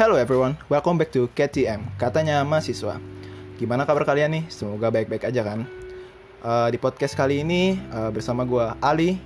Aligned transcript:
Hello 0.00 0.16
everyone, 0.16 0.56
welcome 0.72 0.96
back 0.96 1.12
to 1.12 1.28
KTM, 1.36 1.84
katanya 2.00 2.40
mahasiswa. 2.40 2.96
Gimana 3.60 3.84
kabar 3.84 4.08
kalian 4.08 4.32
nih? 4.32 4.44
Semoga 4.48 4.88
baik-baik 4.88 5.28
aja 5.28 5.44
kan? 5.44 5.68
Eh, 6.40 6.68
di 6.72 6.80
podcast 6.80 7.12
kali 7.12 7.44
ini 7.44 7.76
eh, 7.76 8.08
bersama 8.08 8.48
gua 8.48 8.80
Ali. 8.80 9.20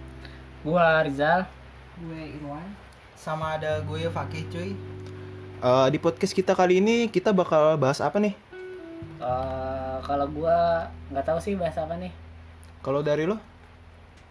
Gua 0.66 1.06
Rizal. 1.06 1.46
gue 1.94 2.22
Irwan 2.26 2.66
sama 3.14 3.54
ada 3.54 3.86
gue 3.86 4.10
Fakih 4.10 4.50
cuy 4.50 4.74
Eh, 5.62 5.88
di 5.94 5.98
podcast 6.02 6.34
kita 6.34 6.58
kali 6.58 6.82
ini 6.82 7.06
kita 7.06 7.30
bakal 7.30 7.78
bahas 7.78 8.02
apa 8.02 8.18
nih? 8.18 8.34
Eh, 9.22 9.96
kalau 10.02 10.26
gua 10.26 10.90
nggak 11.14 11.22
tahu 11.22 11.38
sih 11.38 11.54
bahasa 11.54 11.86
apa 11.86 11.94
nih. 12.02 12.10
Kalau 12.82 12.98
dari 12.98 13.30
lo? 13.30 13.38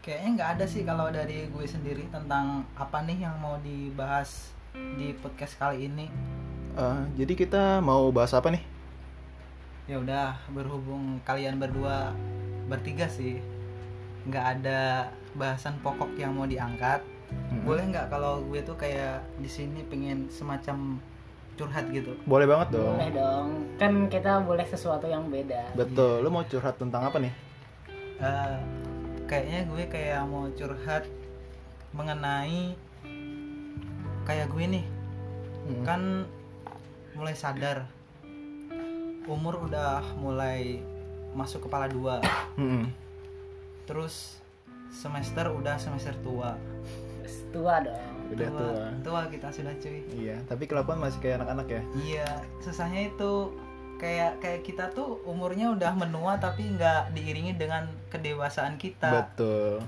kayaknya 0.04 0.30
nggak 0.36 0.50
ada 0.60 0.66
sih 0.68 0.84
kalau 0.84 1.08
dari 1.08 1.48
gue 1.48 1.64
sendiri 1.64 2.04
tentang 2.12 2.68
apa 2.76 3.00
nih 3.08 3.24
yang 3.24 3.40
mau 3.40 3.56
dibahas 3.64 4.52
di 4.74 5.14
podcast 5.16 5.56
kali 5.56 5.88
ini 5.88 6.08
Eh, 6.74 7.02
jadi 7.16 7.34
kita 7.36 7.64
mau 7.80 8.10
bahas 8.10 8.34
apa 8.34 8.50
nih? 8.50 8.64
ya 9.84 10.00
udah 10.00 10.40
berhubung 10.50 11.20
kalian 11.22 11.60
berdua 11.60 12.16
bertiga 12.66 13.04
sih 13.06 13.44
nggak 14.24 14.46
ada 14.58 15.12
bahasan 15.34 15.76
pokok 15.78 16.16
yang 16.16 16.32
mau 16.32 16.48
diangkat 16.48 17.04
Mm-mm. 17.30 17.68
boleh 17.68 17.84
nggak 17.86 18.08
kalau 18.08 18.40
gue 18.44 18.64
tuh 18.64 18.74
kayak 18.74 19.20
di 19.38 19.46
sini 19.46 19.84
pengen 19.84 20.32
semacam 20.32 20.98
curhat 21.54 21.86
gitu 21.92 22.16
Boleh 22.24 22.48
banget 22.48 22.74
dong. 22.74 22.96
Boleh 22.96 23.12
dong. 23.12 23.48
Kan 23.76 24.08
kita 24.08 24.42
boleh 24.42 24.66
sesuatu 24.66 25.06
yang 25.06 25.30
beda. 25.30 25.76
Betul. 25.76 26.24
Lo 26.24 26.32
mau 26.32 26.42
curhat 26.42 26.82
tentang 26.82 27.06
apa 27.06 27.22
nih? 27.22 27.30
Eh, 28.18 28.58
kayaknya 29.24 29.68
gue 29.68 29.84
kayak 29.86 30.26
mau 30.26 30.50
curhat 30.50 31.06
mengenai 31.92 32.74
kayak 34.24 34.48
gue 34.48 34.66
nih 34.70 34.86
Mm-mm. 35.64 35.84
kan 35.84 36.02
mulai 37.14 37.34
sadar 37.34 37.88
umur 39.24 39.56
udah 39.62 40.04
mulai 40.16 40.84
masuk 41.32 41.66
kepala 41.66 41.88
dua 41.88 42.20
Mm-mm. 42.56 42.88
terus 43.84 44.40
semester 44.90 45.50
udah 45.50 45.76
semester 45.76 46.14
tua 46.20 46.54
Tua 47.50 47.78
dong. 47.80 48.34
Udah 48.34 48.50
tua. 48.50 48.90
tua 49.06 49.22
kita 49.30 49.46
sudah 49.48 49.70
cuy 49.76 50.02
Iya, 50.12 50.42
tapi 50.44 50.66
kelakuan 50.66 50.98
masih 50.98 51.18
kayak 51.20 51.38
anak-anak 51.40 51.68
ya. 51.70 51.82
iya 51.96 52.28
susahnya 52.60 53.08
itu 53.08 53.54
kayak 53.96 54.42
kayak 54.42 54.62
kita 54.64 54.90
tuh 54.90 55.22
umurnya 55.24 55.70
udah 55.70 55.94
menua 55.94 56.36
tapi 56.36 56.66
nggak 56.68 57.14
diiringi 57.14 57.54
dengan 57.54 57.86
kedewasaan 58.10 58.76
kita 58.76 59.30
Betul. 59.30 59.86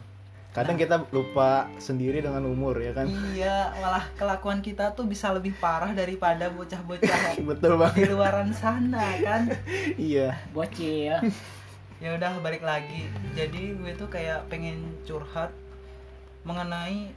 Kadang 0.56 0.80
kita 0.80 1.04
lupa 1.12 1.68
sendiri 1.78 2.24
dengan 2.24 2.48
umur 2.48 2.80
ya 2.80 2.96
kan? 2.96 3.12
iya 3.36 3.76
malah 3.76 4.08
kelakuan 4.16 4.64
kita 4.64 4.96
tuh 4.96 5.04
bisa 5.04 5.36
lebih 5.36 5.52
parah 5.60 5.92
daripada 5.92 6.48
bocah-bocah 6.48 7.36
Betul 7.52 7.76
di 7.76 7.80
banget. 7.84 8.08
luaran 8.08 8.50
sana 8.56 9.04
kan 9.20 9.52
iya. 10.00 10.40
Bocil. 10.56 11.20
ya 12.04 12.10
udah 12.16 12.40
balik 12.40 12.64
lagi 12.64 13.08
jadi 13.36 13.76
gue 13.76 13.92
tuh 13.96 14.08
kayak 14.08 14.48
pengen 14.48 14.96
curhat 15.04 15.52
mengenai 16.44 17.12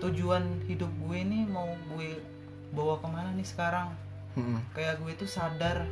tujuan 0.00 0.64
hidup 0.64 0.88
gue 1.04 1.16
ini 1.16 1.44
mau 1.44 1.68
gue 1.92 2.16
bawa 2.72 2.96
ke 2.96 3.08
mana 3.08 3.30
nih 3.36 3.44
sekarang 3.44 3.92
Mm-mm. 4.36 4.64
kayak 4.72 4.96
gue 5.04 5.12
tuh 5.16 5.28
sadar 5.28 5.84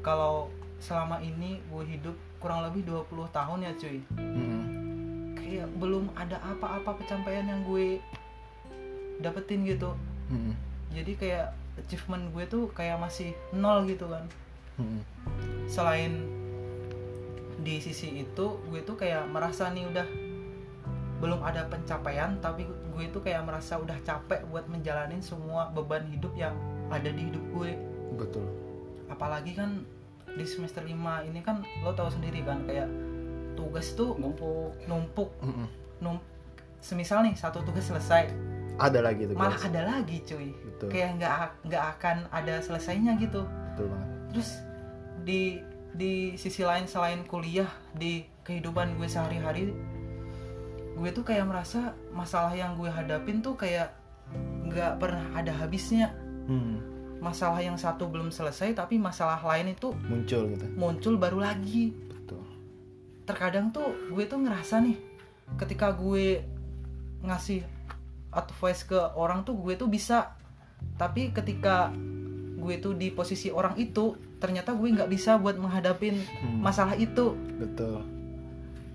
kalau 0.00 0.48
selama 0.80 1.20
ini 1.20 1.60
gue 1.68 1.84
hidup 1.84 2.16
kurang 2.38 2.64
lebih 2.70 2.86
20 2.86 3.28
tahun 3.34 3.58
ya 3.66 3.72
cuy 3.74 3.98
Mm-mm. 4.16 4.62
kayak 5.34 5.68
belum 5.78 6.10
ada 6.14 6.38
apa-apa 6.42 6.98
pencapaian 7.02 7.46
yang 7.46 7.60
gue 7.66 7.98
dapetin 9.18 9.66
gitu 9.66 9.94
Mm-mm. 10.30 10.54
jadi 10.94 11.12
kayak 11.18 11.46
achievement 11.78 12.30
gue 12.34 12.44
tuh 12.46 12.70
kayak 12.74 12.98
masih 12.98 13.34
nol 13.54 13.86
gitu 13.86 14.06
kan 14.10 14.24
Mm-mm. 14.78 15.02
selain 15.66 16.26
di 17.58 17.82
sisi 17.82 18.22
itu 18.22 18.46
gue 18.70 18.80
tuh 18.86 18.94
kayak 18.94 19.26
merasa 19.28 19.68
nih 19.74 19.90
udah 19.90 20.06
belum 21.18 21.42
ada 21.42 21.66
pencapaian 21.66 22.38
tapi 22.38 22.62
gue 22.94 23.04
tuh 23.10 23.18
kayak 23.18 23.42
merasa 23.42 23.74
udah 23.82 23.98
capek 24.06 24.46
buat 24.46 24.70
menjalanin 24.70 25.18
semua 25.18 25.66
beban 25.74 26.06
hidup 26.06 26.30
yang 26.38 26.54
ada 26.94 27.10
di 27.10 27.26
hidup 27.26 27.42
gue 27.50 27.74
Betul. 28.14 28.46
apalagi 29.10 29.58
kan 29.58 29.82
di 30.38 30.46
semester 30.46 30.80
5 30.80 30.94
ini 31.26 31.40
kan 31.42 31.56
lo 31.82 31.90
tahu 31.90 32.08
sendiri 32.08 32.40
kan 32.40 32.62
kayak 32.62 32.86
tugas 33.52 33.90
tuh 33.92 34.14
Ngumpuk. 34.14 34.78
numpuk 34.86 35.30
Mm-mm. 35.40 35.66
num 35.98 36.16
semisal 36.78 37.20
nih 37.20 37.34
satu 37.34 37.60
tugas 37.60 37.84
selesai 37.84 38.30
Ada 38.78 39.02
lagi 39.02 39.26
tuh 39.26 39.34
malah 39.34 39.58
ada 39.58 39.82
lagi 39.90 40.22
cuy 40.22 40.54
Betul. 40.54 40.88
kayak 40.88 41.18
nggak 41.18 41.32
nggak 41.66 41.84
akan 41.98 42.16
ada 42.30 42.54
selesainya 42.58 43.18
gitu 43.18 43.42
Betul 43.42 43.90
banget. 43.90 44.08
terus 44.30 44.50
di 45.20 45.42
di 45.90 46.12
sisi 46.34 46.62
lain 46.62 46.86
selain 46.86 47.26
kuliah 47.26 47.66
di 47.92 48.22
kehidupan 48.44 48.94
gue 48.94 49.04
sehari-hari 49.04 49.74
gue 50.94 51.10
tuh 51.10 51.22
kayak 51.22 51.42
merasa 51.44 51.90
masalah 52.10 52.54
yang 52.54 52.74
gue 52.74 52.86
hadapin 52.86 53.38
tuh 53.38 53.54
kayak 53.54 53.90
nggak 54.64 54.96
pernah 54.96 55.26
ada 55.34 55.50
habisnya 55.52 56.14
Hmm. 56.46 56.80
Masalah 57.18 57.58
yang 57.58 57.74
satu 57.74 58.06
belum 58.06 58.30
selesai 58.30 58.72
tapi 58.72 58.94
masalah 58.96 59.38
lain 59.38 59.72
itu 59.72 59.90
Muncul 60.06 60.42
gitu. 60.52 60.64
muncul 60.74 61.14
baru 61.16 61.38
lagi 61.42 61.90
Betul. 62.08 62.42
terkadang 63.24 63.68
tuh 63.68 63.90
gue 64.08 64.24
tuh 64.24 64.38
ngerasa 64.38 64.78
nih 64.80 64.96
ketika 65.56 65.90
gue 65.90 66.42
ngasih 67.20 67.64
advice 68.30 68.84
ke 68.84 68.98
orang 69.14 69.42
tuh 69.42 69.56
gue 69.56 69.74
tuh 69.74 69.86
bisa 69.86 70.36
tapi 70.94 71.32
ketika 71.32 71.90
gue 72.54 72.74
tuh 72.78 72.92
di 72.92 73.10
posisi 73.10 73.48
orang 73.48 73.74
itu 73.74 74.14
ternyata 74.38 74.70
gue 74.72 74.86
nggak 74.88 75.08
bisa 75.08 75.34
buat 75.36 75.54
menghadapin 75.54 76.22
Hmm. 76.38 76.62
masalah 76.62 76.94
itu 76.94 77.34
Betul. 77.56 78.02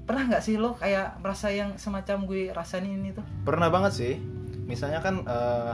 pernah 0.04 0.24
nggak 0.28 0.44
sih 0.44 0.56
lo 0.56 0.76
kayak 0.76 1.20
merasa 1.20 1.48
yang 1.48 1.76
semacam 1.76 2.24
gue 2.24 2.52
rasain 2.52 2.84
ini 2.84 3.12
tuh 3.12 3.24
Pernah 3.44 3.68
banget 3.68 3.92
sih. 3.94 4.14
Misalnya 4.64 5.00
kan 5.00 5.24
eh, 5.24 5.74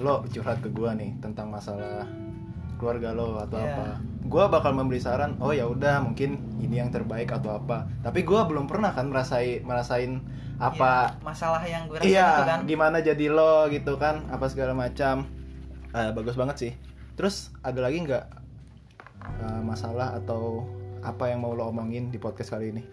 lo 0.00 0.24
curhat 0.26 0.58
ke 0.60 0.68
gua 0.72 0.96
nih 0.96 1.14
tentang 1.20 1.52
masalah 1.52 2.08
keluarga 2.76 3.12
lo 3.12 3.36
atau 3.36 3.60
Iya. 3.60 3.76
apa. 3.76 3.86
Gua 4.24 4.48
bakal 4.48 4.72
memberi 4.72 5.00
saran, 5.00 5.36
oh 5.40 5.52
ya 5.52 5.68
udah 5.68 6.00
mungkin 6.00 6.40
ini 6.60 6.80
yang 6.80 6.88
terbaik 6.88 7.28
atau 7.28 7.56
apa. 7.56 7.84
Tapi 8.00 8.24
gua 8.24 8.48
belum 8.48 8.64
pernah 8.64 8.92
kan 8.92 9.12
merasai 9.12 9.60
merasain 9.60 10.20
apa 10.60 11.16
Iya, 11.16 11.24
masalah 11.24 11.62
yang 11.64 11.82
gue 11.88 11.96
rasain 11.96 12.12
iya 12.12 12.28
itu 12.36 12.44
kan 12.44 12.60
gimana 12.68 13.00
jadi 13.00 13.26
lo 13.32 13.64
gitu 13.72 13.96
kan 13.96 14.28
apa 14.28 14.44
segala 14.44 14.76
macam 14.76 15.24
Eh, 15.90 16.12
bagus 16.12 16.36
banget 16.36 16.56
sih 16.60 16.72
terus 17.16 17.48
ada 17.64 17.80
lagi 17.80 18.04
nggak 18.04 18.24
eh, 19.40 19.60
masalah 19.64 20.14
atau 20.14 20.68
apa 21.00 21.32
yang 21.32 21.40
mau 21.40 21.56
lo 21.56 21.72
omongin 21.72 22.12
di 22.12 22.20
podcast 22.20 22.52
kali 22.52 22.76
ini 22.76 22.84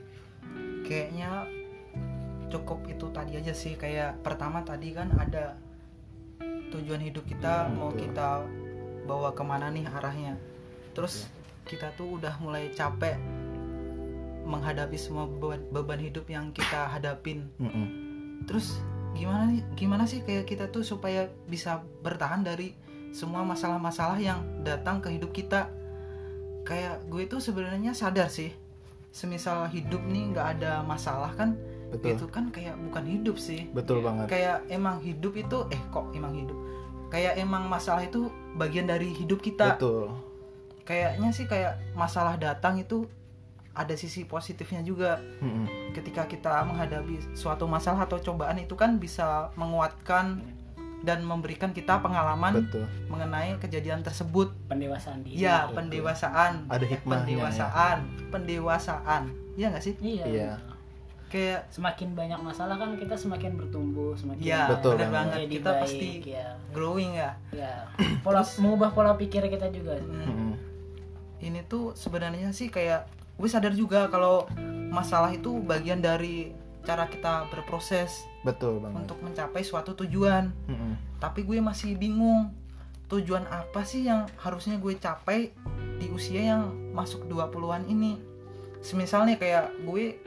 kayaknya 0.88 1.44
cukup 2.48 2.88
itu 2.88 3.12
tadi 3.12 3.36
aja 3.36 3.52
sih 3.52 3.76
kayak 3.76 4.24
pertama 4.24 4.64
tadi 4.64 4.96
kan 4.96 5.12
ada 5.14 5.60
tujuan 6.74 7.02
hidup 7.02 7.24
kita 7.28 7.68
Hmm, 7.68 7.80
mau 7.80 7.92
kita 7.94 8.44
bawa 9.08 9.32
ke 9.32 9.44
mana 9.44 9.72
nih 9.72 9.88
arahnya. 9.88 10.36
Terus 10.92 11.30
kita 11.68 11.92
tuh 11.96 12.20
udah 12.20 12.36
mulai 12.40 12.72
capek 12.72 13.16
menghadapi 14.48 14.96
semua 14.96 15.28
beban, 15.28 15.60
beban 15.72 16.00
hidup 16.00 16.28
yang 16.32 16.56
kita 16.56 16.88
hadapin. 16.88 17.52
Mm-mm. 17.60 18.08
terus 18.48 18.80
gimana 19.18 19.50
nih 19.50 19.66
gimana 19.76 20.06
sih 20.06 20.22
kayak 20.24 20.46
kita 20.48 20.70
tuh 20.72 20.86
supaya 20.86 21.28
bisa 21.50 21.84
bertahan 22.06 22.46
dari 22.46 22.72
semua 23.12 23.42
masalah-masalah 23.44 24.22
yang 24.22 24.40
datang 24.64 25.04
ke 25.04 25.12
hidup 25.12 25.36
kita? 25.36 25.68
Kayak 26.64 27.04
gue 27.12 27.24
tuh 27.28 27.44
sebenarnya 27.44 27.92
sadar 27.92 28.32
sih 28.32 28.52
semisal 29.18 29.66
hidup 29.74 30.04
nih 30.06 30.30
nggak 30.30 30.48
ada 30.60 30.86
masalah 30.86 31.34
kan 31.34 31.58
betul. 31.92 32.16
Itu 32.16 32.26
kan 32.28 32.50
kayak 32.52 32.76
bukan 32.78 33.04
hidup 33.08 33.38
sih. 33.40 33.68
Betul 33.72 34.04
banget. 34.04 34.28
Kayak 34.28 34.58
emang 34.68 35.00
hidup 35.00 35.34
itu 35.36 35.58
eh 35.72 35.82
kok 35.92 36.12
emang 36.12 36.34
hidup? 36.36 36.58
Kayak 37.08 37.40
emang 37.40 37.72
masalah 37.72 38.04
itu 38.04 38.28
bagian 38.60 38.88
dari 38.88 39.16
hidup 39.16 39.40
kita. 39.40 39.80
Betul. 39.80 40.12
Kayaknya 40.84 41.30
sih 41.36 41.48
kayak 41.48 41.80
masalah 41.96 42.40
datang 42.40 42.80
itu 42.80 43.08
ada 43.78 43.94
sisi 43.94 44.26
positifnya 44.26 44.82
juga. 44.82 45.22
Mm-mm. 45.40 45.94
ketika 45.94 46.30
kita 46.30 46.62
menghadapi 46.62 47.34
suatu 47.34 47.66
masalah 47.66 48.06
atau 48.06 48.22
cobaan 48.22 48.62
itu 48.62 48.78
kan 48.78 49.02
bisa 49.02 49.50
menguatkan 49.58 50.46
dan 51.02 51.22
memberikan 51.26 51.74
kita 51.74 52.02
pengalaman 52.02 52.66
betul. 52.66 52.86
mengenai 53.10 53.58
kejadian 53.62 54.02
tersebut. 54.02 54.54
Pendewasaan 54.70 55.26
diri. 55.26 55.42
ya 55.42 55.70
pendewasaan. 55.74 56.70
Ada 56.70 56.86
hikmahnya 56.86 57.22
ya. 57.22 57.26
pendewasaan. 57.26 57.98
Pendewasaan. 58.34 59.24
Iya 59.58 59.66
nggak 59.74 59.84
sih? 59.84 59.96
Iya. 60.02 60.26
iya 60.26 60.52
kayak 61.28 61.68
Semakin 61.70 62.12
banyak 62.12 62.40
masalah 62.40 62.76
kan 62.76 62.96
kita 62.96 63.14
semakin 63.14 63.54
bertumbuh, 63.54 64.16
semakin 64.16 64.40
ya 64.40 64.68
Betul 64.68 64.96
benar 64.96 65.12
banget. 65.14 65.38
jadi 65.38 65.54
kita 65.54 65.72
baik, 65.72 65.82
pasti 65.82 66.10
ya. 66.26 66.48
growing 66.72 67.12
ya 67.14 67.32
Ya. 67.50 67.74
Pola 68.20 68.42
mengubah 68.58 68.90
pola 68.92 69.14
pikir 69.14 69.44
kita 69.46 69.68
juga. 69.70 69.96
Hmm. 69.98 70.24
Mm-mm. 70.24 70.52
ini 71.40 71.62
tuh 71.64 71.94
sebenarnya 71.94 72.50
sih 72.50 72.68
kayak 72.68 73.06
gue 73.36 73.46
sadar 73.46 73.72
juga 73.72 74.08
kalau 74.08 74.50
masalah 74.90 75.30
itu 75.30 75.62
bagian 75.62 76.00
dari 76.00 76.50
cara 76.82 77.06
kita 77.06 77.46
berproses 77.48 78.10
betul 78.42 78.80
banget 78.80 79.06
untuk 79.06 79.20
mencapai 79.20 79.62
suatu 79.62 79.94
tujuan 79.96 80.50
Mm-mm. 80.66 80.98
tapi 81.20 81.44
gue 81.44 81.60
masih 81.60 81.94
bingung 81.94 82.50
tujuan 83.06 83.46
apa 83.46 83.84
sih 83.84 84.04
yang 84.04 84.26
harusnya 84.36 84.76
gue 84.76 84.98
capai 84.98 85.54
di 85.96 86.10
usia 86.10 86.42
yang 86.48 86.64
masuk 86.92 87.24
20-an 87.24 87.86
ini 87.86 88.18
semisalnya 88.80 89.36
kayak 89.36 89.74
gue 89.84 90.18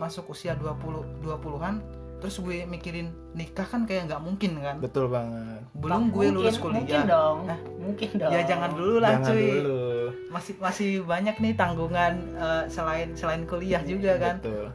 masuk 0.00 0.32
usia 0.32 0.56
20 0.56 1.20
20-an 1.20 1.84
terus 2.16 2.36
gue 2.36 2.64
mikirin 2.64 3.08
nikah 3.32 3.64
kan 3.64 3.84
kayak 3.84 4.04
nggak 4.04 4.20
mungkin 4.20 4.60
kan? 4.60 4.76
Betul 4.76 5.08
banget. 5.08 5.64
Belum 5.72 6.08
gue 6.08 6.28
Mungkin- 6.28 6.36
lulus 6.36 6.56
mungkin 6.58 6.84
kuliah 6.84 7.04
dong 7.06 7.38
Hah? 7.44 7.60
mungkin 7.76 8.08
dong. 8.14 8.30
Ya 8.30 8.40
jangan 8.44 8.70
dulu 8.70 8.94
lah 8.98 9.10
jangan 9.14 9.28
cuy. 9.30 9.48
dulu. 9.54 9.80
Masih 10.28 10.54
masih 10.58 10.90
banyak 11.02 11.36
nih 11.36 11.52
tanggungan 11.54 12.12
eh, 12.34 12.64
selain 12.66 13.08
selain 13.14 13.44
kuliah 13.44 13.80
juga 13.82 14.16
kan. 14.16 14.36
Betul. 14.36 14.68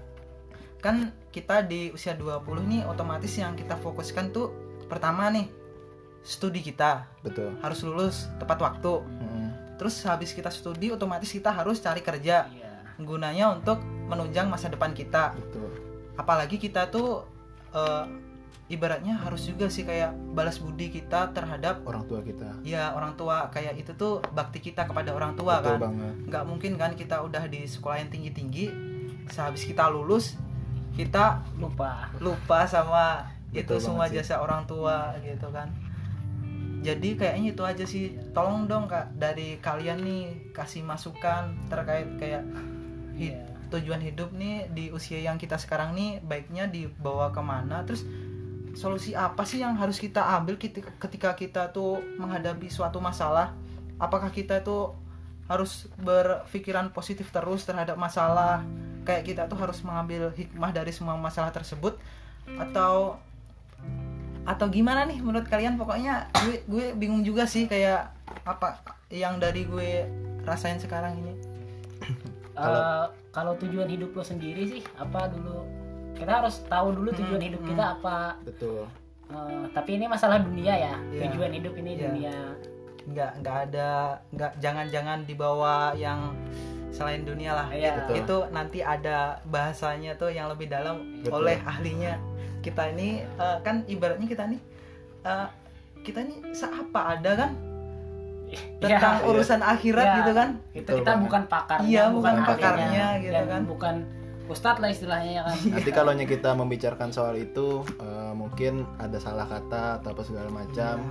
Kan 0.80 0.96
kita 1.30 1.62
di 1.62 1.90
usia 1.90 2.14
20 2.14 2.42
nih 2.64 2.82
otomatis 2.84 3.34
yang 3.34 3.54
kita 3.54 3.74
fokuskan 3.76 4.30
tuh 4.30 4.50
pertama 4.86 5.30
nih 5.30 5.46
studi 6.22 6.62
kita. 6.62 7.06
Betul. 7.22 7.54
Harus 7.60 7.82
lulus 7.82 8.16
tepat 8.38 8.58
waktu. 8.60 8.94
Mm-mm. 9.02 9.34
terus 9.76 10.00
habis 10.02 10.32
kita 10.32 10.48
studi 10.48 10.88
otomatis 10.88 11.28
kita 11.28 11.52
harus 11.52 11.78
cari 11.78 12.00
kerja. 12.00 12.48
Iya. 12.48 12.65
Gunanya 13.02 13.52
untuk 13.52 13.84
menunjang 14.08 14.48
masa 14.48 14.72
depan 14.72 14.96
kita. 14.96 15.36
Betul. 15.36 15.72
Apalagi 16.16 16.56
kita 16.56 16.88
tuh 16.88 17.28
eh, 17.76 18.06
ibaratnya 18.66 19.14
harus 19.22 19.46
juga 19.46 19.70
sih 19.70 19.86
kayak 19.86 20.16
balas 20.34 20.58
budi 20.58 20.90
kita 20.90 21.30
terhadap 21.36 21.86
orang 21.86 22.08
tua 22.10 22.24
kita. 22.26 22.56
Ya 22.66 22.96
orang 22.96 23.14
tua. 23.14 23.52
Kayak 23.54 23.78
itu 23.78 23.92
tuh 23.94 24.24
bakti 24.34 24.58
kita 24.64 24.88
kepada 24.90 25.14
orang 25.14 25.38
tua 25.38 25.62
betul 25.62 25.78
kan? 25.78 25.80
banget. 25.92 26.14
Nggak 26.32 26.44
mungkin 26.48 26.72
kan 26.80 26.92
kita 26.98 27.22
udah 27.22 27.44
di 27.46 27.68
sekolah 27.68 28.02
yang 28.02 28.10
tinggi 28.10 28.32
tinggi 28.34 28.66
sehabis 29.26 29.66
kita 29.66 29.90
lulus 29.90 30.38
kita 30.96 31.44
lupa. 31.60 32.08
lupa 32.24 32.64
sama 32.66 33.28
Betul 33.52 33.60
itu 33.60 33.76
semua 33.84 34.08
sih. 34.08 34.18
jasa 34.20 34.40
orang 34.40 34.64
tua 34.64 35.14
gitu 35.22 35.52
kan. 35.52 35.68
Jadi 36.86 37.18
kayaknya 37.18 37.52
itu 37.52 37.64
aja 37.66 37.86
sih. 37.86 38.14
Tolong 38.32 38.70
dong 38.70 38.86
kak 38.86 39.18
dari 39.18 39.58
kalian 39.60 40.00
nih 40.06 40.54
kasih 40.54 40.86
masukan 40.86 41.54
terkait 41.68 42.06
kayak 42.22 42.46
hi- 43.16 43.34
Iya. 43.34 43.42
tujuan 43.66 44.00
hidup 44.00 44.30
nih 44.32 44.70
di 44.72 44.94
usia 44.94 45.20
yang 45.20 45.36
kita 45.36 45.58
sekarang 45.58 45.98
nih 45.98 46.22
baiknya 46.22 46.70
dibawa 46.70 47.34
ke 47.34 47.42
mana? 47.42 47.82
Terus 47.84 48.06
solusi 48.76 49.16
apa 49.16 49.44
sih 49.44 49.60
yang 49.60 49.74
harus 49.76 49.98
kita 49.98 50.22
ambil 50.36 50.56
ketika, 50.56 50.92
ketika 51.02 51.30
kita 51.34 51.62
tuh 51.72 52.00
menghadapi 52.20 52.68
suatu 52.68 53.00
masalah? 53.00 53.56
Apakah 53.98 54.30
kita 54.30 54.62
tuh 54.62 54.94
harus 55.48 55.88
berpikiran 55.98 56.92
positif 56.92 57.32
terus 57.32 57.64
terhadap 57.64 57.96
masalah? 57.96 58.62
Kayak 59.06 59.24
kita 59.24 59.42
tuh 59.46 59.58
harus 59.58 59.80
mengambil 59.82 60.34
hikmah 60.34 60.74
dari 60.74 60.92
semua 60.92 61.16
masalah 61.16 61.50
tersebut? 61.50 61.98
Atau 62.58 63.18
atau 64.46 64.68
gimana 64.70 65.10
nih 65.10 65.26
menurut 65.26 65.50
kalian? 65.50 65.74
Pokoknya 65.74 66.30
gue 66.46 66.62
gue 66.70 66.86
bingung 66.94 67.26
juga 67.26 67.50
sih 67.50 67.66
kayak 67.66 68.14
apa 68.46 68.78
yang 69.10 69.42
dari 69.42 69.66
gue 69.66 70.06
rasain 70.46 70.78
sekarang 70.78 71.18
ini 71.18 71.34
Kalau- 72.56 72.80
Eh, 72.80 73.06
kalau 73.30 73.52
tujuan 73.58 73.86
hidup 73.86 74.12
lo 74.12 74.24
sendiri 74.24 74.64
sih 74.66 74.82
apa 74.96 75.28
dulu 75.28 75.68
kita 76.14 76.40
harus 76.40 76.64
tahu 76.66 76.96
dulu 76.96 77.12
tujuan 77.14 77.36
Hmm, 77.36 77.48
hidup 77.52 77.62
hmm. 77.62 77.70
kita 77.70 77.84
apa 77.94 78.18
betul 78.42 78.88
Eh, 79.26 79.66
tapi 79.70 79.98
ini 79.98 80.06
masalah 80.06 80.38
dunia 80.38 80.72
ya 80.72 80.96
Iya. 81.10 81.28
tujuan 81.28 81.52
hidup 81.52 81.74
ini 81.76 81.92
Iya. 81.92 82.02
dunia 82.06 82.36
nggak 83.06 83.32
nggak 83.38 83.58
ada 83.66 83.90
nggak 84.32 84.52
jangan-jangan 84.58 85.20
dibawa 85.24 85.76
yang 85.94 86.32
selain 86.90 87.22
dunia 87.22 87.52
lah 87.52 87.68
Iya. 87.68 88.00
Betul. 88.00 88.16
itu 88.18 88.38
nanti 88.50 88.80
ada 88.80 89.18
bahasanya 89.44 90.14
tuh 90.14 90.30
yang 90.30 90.48
lebih 90.48 90.70
dalam 90.70 91.20
Betul. 91.20 91.42
oleh 91.42 91.58
ahlinya 91.60 92.16
kita 92.62 92.88
ini 92.90 93.20
eh, 93.22 93.58
kan 93.60 93.84
ibaratnya 93.86 94.26
kita 94.26 94.48
nih 94.48 94.62
eh, 95.24 95.48
kita 96.02 96.22
ini 96.22 96.36
seapa 96.52 97.18
ada 97.18 97.32
kan 97.36 97.52
tentang 98.78 99.16
Ya, 99.18 99.26
urusan 99.26 99.60
akhirat 99.60 100.06
Iya. 100.06 100.18
gitu 100.18 100.32
kan? 100.32 100.50
kita 100.72 100.90
banget. 100.96 101.24
bukan 101.24 101.44
pakarnya 101.46 101.88
Iya, 101.88 102.04
bukan 102.10 102.34
ahlinya, 102.34 102.48
pakarnya 102.48 103.06
gitu 103.18 103.34
dan 103.34 103.46
kan. 103.48 103.62
bukan 103.66 103.96
ustadz 104.46 104.78
lah 104.78 104.90
istilahnya 104.90 105.32
ya 105.32 105.44
kan? 105.44 105.58
Nanti 105.72 105.90
kalau 105.90 106.12
kita 106.14 106.50
membicarakan 106.54 107.10
soal 107.10 107.36
itu 107.36 107.68
eh, 107.98 108.32
mungkin 108.32 108.86
ada 108.96 109.18
salah 109.18 109.44
kata 109.44 110.00
atau 110.00 110.10
apa 110.12 110.22
segala 110.22 110.50
macam 110.50 111.10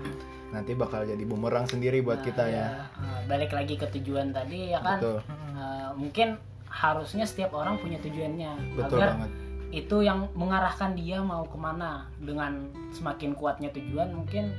nanti 0.49 0.71
bakal 0.73 1.03
jadi 1.03 1.19
bumerang 1.21 1.67
sendiri 1.67 1.99
buat 1.99 2.23
Nah, 2.23 2.25
kita 2.25 2.45
ya. 2.47 2.67
Eh, 2.95 3.21
balik 3.27 3.51
lagi 3.51 3.75
ke 3.75 3.91
tujuan 3.91 4.31
tadi 4.31 4.71
ya 4.71 4.79
kan? 4.79 5.03
Betul. 5.03 5.19
Eh, 5.53 5.89
mungkin 5.95 6.29
harusnya 6.65 7.23
setiap 7.23 7.51
orang 7.53 7.79
punya 7.79 7.99
tujuannya 7.99 8.75
betul 8.75 8.99
agar 8.99 9.15
banget. 9.15 9.31
itu 9.73 9.97
yang 10.01 10.31
mengarahkan 10.33 10.95
dia 10.95 11.19
mau 11.19 11.43
ke 11.43 11.59
mana. 11.59 12.07
Dengan 12.17 12.63
semakin 12.91 13.35
kuatnya 13.35 13.71
tujuan 13.71 14.15
mungkin 14.15 14.55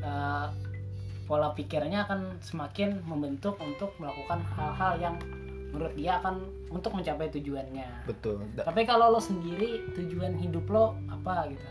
eh, 0.00 0.46
pola 1.28 1.52
pikirnya 1.52 2.02
akan 2.02 2.40
semakin 2.40 3.04
membentuk 3.04 3.60
untuk 3.60 3.92
melakukan 3.96 4.40
hal-hal 4.50 4.96
yang 4.98 5.14
menurut 5.68 5.92
dia 5.92 6.16
akan 6.16 6.40
untuk 6.68 6.96
mencapai 6.96 7.28
tujuannya. 7.28 8.08
Betul. 8.08 8.40
Da- 8.56 8.64
tapi 8.64 8.82
kalau 8.82 9.12
lo 9.12 9.20
sendiri 9.20 9.84
tujuan 9.92 10.34
hidup 10.34 10.64
lo 10.66 10.96
apa 11.06 11.44
gitu? 11.46 11.68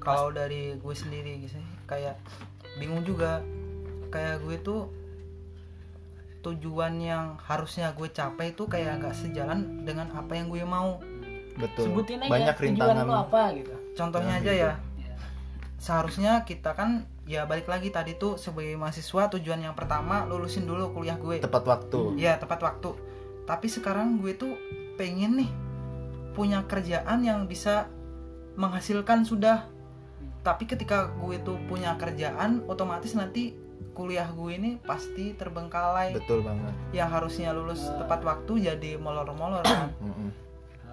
Kalau 0.00 0.32
dari 0.32 0.72
gue 0.74 0.94
sendiri 0.94 1.38
gitu 1.38 1.54
sih, 1.54 1.64
kayak 1.84 2.16
bingung 2.76 3.04
juga. 3.04 3.44
Kayak 4.08 4.40
gue 4.40 4.56
tuh 4.58 4.80
tujuan 6.40 6.96
yang 6.96 7.36
harusnya 7.40 7.92
gue 7.92 8.08
capai 8.08 8.52
itu 8.52 8.64
kayak 8.64 9.00
nggak 9.00 9.16
sejalan 9.16 9.82
dengan 9.82 10.12
apa 10.12 10.32
yang 10.32 10.48
gue 10.48 10.60
mau. 10.62 11.00
Betul. 11.56 11.88
Sebutin 11.88 12.20
aja 12.20 12.30
banyak 12.30 12.56
tujuan 12.58 12.72
rintangan. 12.76 13.04
lo 13.04 13.14
apa 13.22 13.42
gitu. 13.54 13.74
Contohnya 13.94 14.34
Nah, 14.34 14.40
aja 14.40 14.50
gitu. 14.50 14.60
ya. 14.60 14.66
Ya. 14.66 14.74
Seharusnya 15.84 16.48
kita 16.48 16.72
kan 16.72 17.04
ya 17.28 17.44
balik 17.44 17.68
lagi 17.68 17.92
tadi 17.92 18.16
tuh 18.16 18.40
sebagai 18.40 18.72
mahasiswa 18.80 19.28
tujuan 19.36 19.60
yang 19.60 19.76
pertama 19.76 20.24
lulusin 20.24 20.64
dulu 20.64 20.96
kuliah 20.96 21.20
gue. 21.20 21.44
Tepat 21.44 21.68
waktu. 21.68 22.16
Ya 22.16 22.40
tepat 22.40 22.64
waktu. 22.64 22.96
Tapi 23.44 23.68
sekarang 23.68 24.16
gue 24.24 24.32
tuh 24.32 24.56
pengen 24.96 25.44
nih 25.44 25.50
punya 26.32 26.64
kerjaan 26.64 27.20
yang 27.20 27.44
bisa 27.44 27.92
menghasilkan 28.56 29.28
sudah. 29.28 29.68
Tapi 30.40 30.64
ketika 30.64 31.12
gue 31.20 31.36
tuh 31.44 31.60
punya 31.68 32.00
kerjaan 32.00 32.64
otomatis 32.64 33.12
nanti 33.12 33.52
kuliah 33.92 34.32
gue 34.32 34.56
ini 34.56 34.70
pasti 34.80 35.36
terbengkalai. 35.36 36.16
Betul 36.16 36.40
banget. 36.40 36.72
Yang 36.96 37.08
harusnya 37.12 37.52
lulus 37.52 37.84
tepat 38.00 38.24
waktu 38.24 38.72
jadi 38.72 38.96
molor-molor 38.96 39.60
kan. 39.68 39.92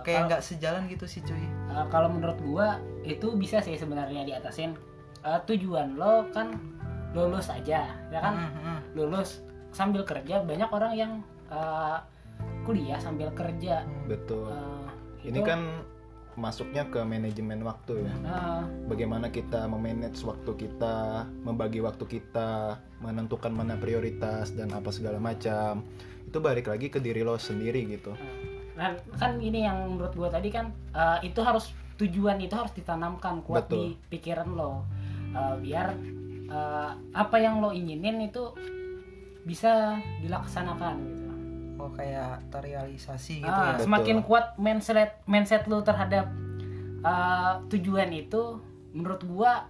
Kayak 0.04 0.22
nggak 0.30 0.42
sejalan 0.44 0.84
gitu 0.90 1.06
sih 1.08 1.22
cuy. 1.24 1.46
Uh, 1.72 1.86
kalau 1.90 2.12
menurut 2.12 2.38
gua 2.44 2.82
itu 3.06 3.34
bisa 3.38 3.62
sih 3.64 3.78
sebenarnya 3.78 4.26
diatasin. 4.26 4.78
Uh, 5.22 5.38
tujuan 5.46 6.02
lo 6.02 6.26
kan 6.34 6.58
lulus 7.14 7.52
aja 7.54 7.86
ya 8.10 8.20
kan? 8.20 8.34
Mm, 8.34 8.52
mm. 8.58 8.80
lulus 8.98 9.46
sambil 9.70 10.02
kerja 10.02 10.42
banyak 10.42 10.70
orang 10.72 10.94
yang 10.98 11.12
uh, 11.54 12.02
kuliah 12.66 12.98
sambil 12.98 13.30
kerja. 13.36 13.86
Betul. 14.10 14.50
Uh, 14.50 14.90
ini 15.22 15.38
itu, 15.38 15.46
kan 15.46 15.86
masuknya 16.40 16.88
ke 16.90 17.04
manajemen 17.06 17.62
waktu 17.62 18.08
ya. 18.08 18.14
Uh, 18.26 18.64
bagaimana 18.90 19.30
kita 19.30 19.70
memanage 19.70 20.24
waktu 20.26 20.52
kita 20.58 21.28
membagi 21.46 21.84
waktu 21.84 22.08
kita 22.08 22.82
menentukan 23.04 23.54
mana 23.54 23.78
prioritas 23.78 24.56
dan 24.58 24.74
apa 24.74 24.90
segala 24.90 25.22
macam. 25.22 25.86
Itu 26.26 26.40
balik 26.40 26.72
lagi 26.72 26.88
ke 26.88 26.98
diri 27.04 27.22
lo 27.22 27.36
sendiri 27.36 27.84
gitu 27.92 28.16
nah, 28.82 28.98
kan 29.22 29.38
ini 29.38 29.62
yang 29.70 29.78
menurut 29.94 30.18
gua 30.18 30.34
tadi 30.34 30.50
kan 30.50 30.74
uh, 30.98 31.22
itu 31.22 31.38
harus 31.46 31.70
tujuan 32.02 32.42
itu 32.42 32.58
harus 32.58 32.74
ditanamkan 32.74 33.46
kuat 33.46 33.70
Betul. 33.70 33.78
di 33.78 33.84
pikiran 34.10 34.50
lo. 34.58 34.82
Uh, 35.32 35.54
biar 35.62 35.94
uh, 36.50 36.98
apa 37.14 37.38
yang 37.38 37.62
lo 37.62 37.70
inginin 37.70 38.26
itu 38.26 38.50
bisa 39.46 40.02
dilaksanakan 40.26 40.96
gitu. 41.14 41.32
Oh 41.78 41.94
kayak 41.94 42.42
terrealisasi 42.50 43.46
gitu 43.46 43.48
Ah, 43.48 43.54
ya? 43.54 43.72
Betul. 43.78 43.86
semakin 43.86 44.18
kuat 44.26 44.46
mindset 44.58 45.22
mindset 45.30 45.70
lu 45.70 45.86
terhadap 45.86 46.26
uh, 47.06 47.62
tujuan 47.70 48.10
itu 48.10 48.58
menurut 48.98 49.22
gua 49.30 49.70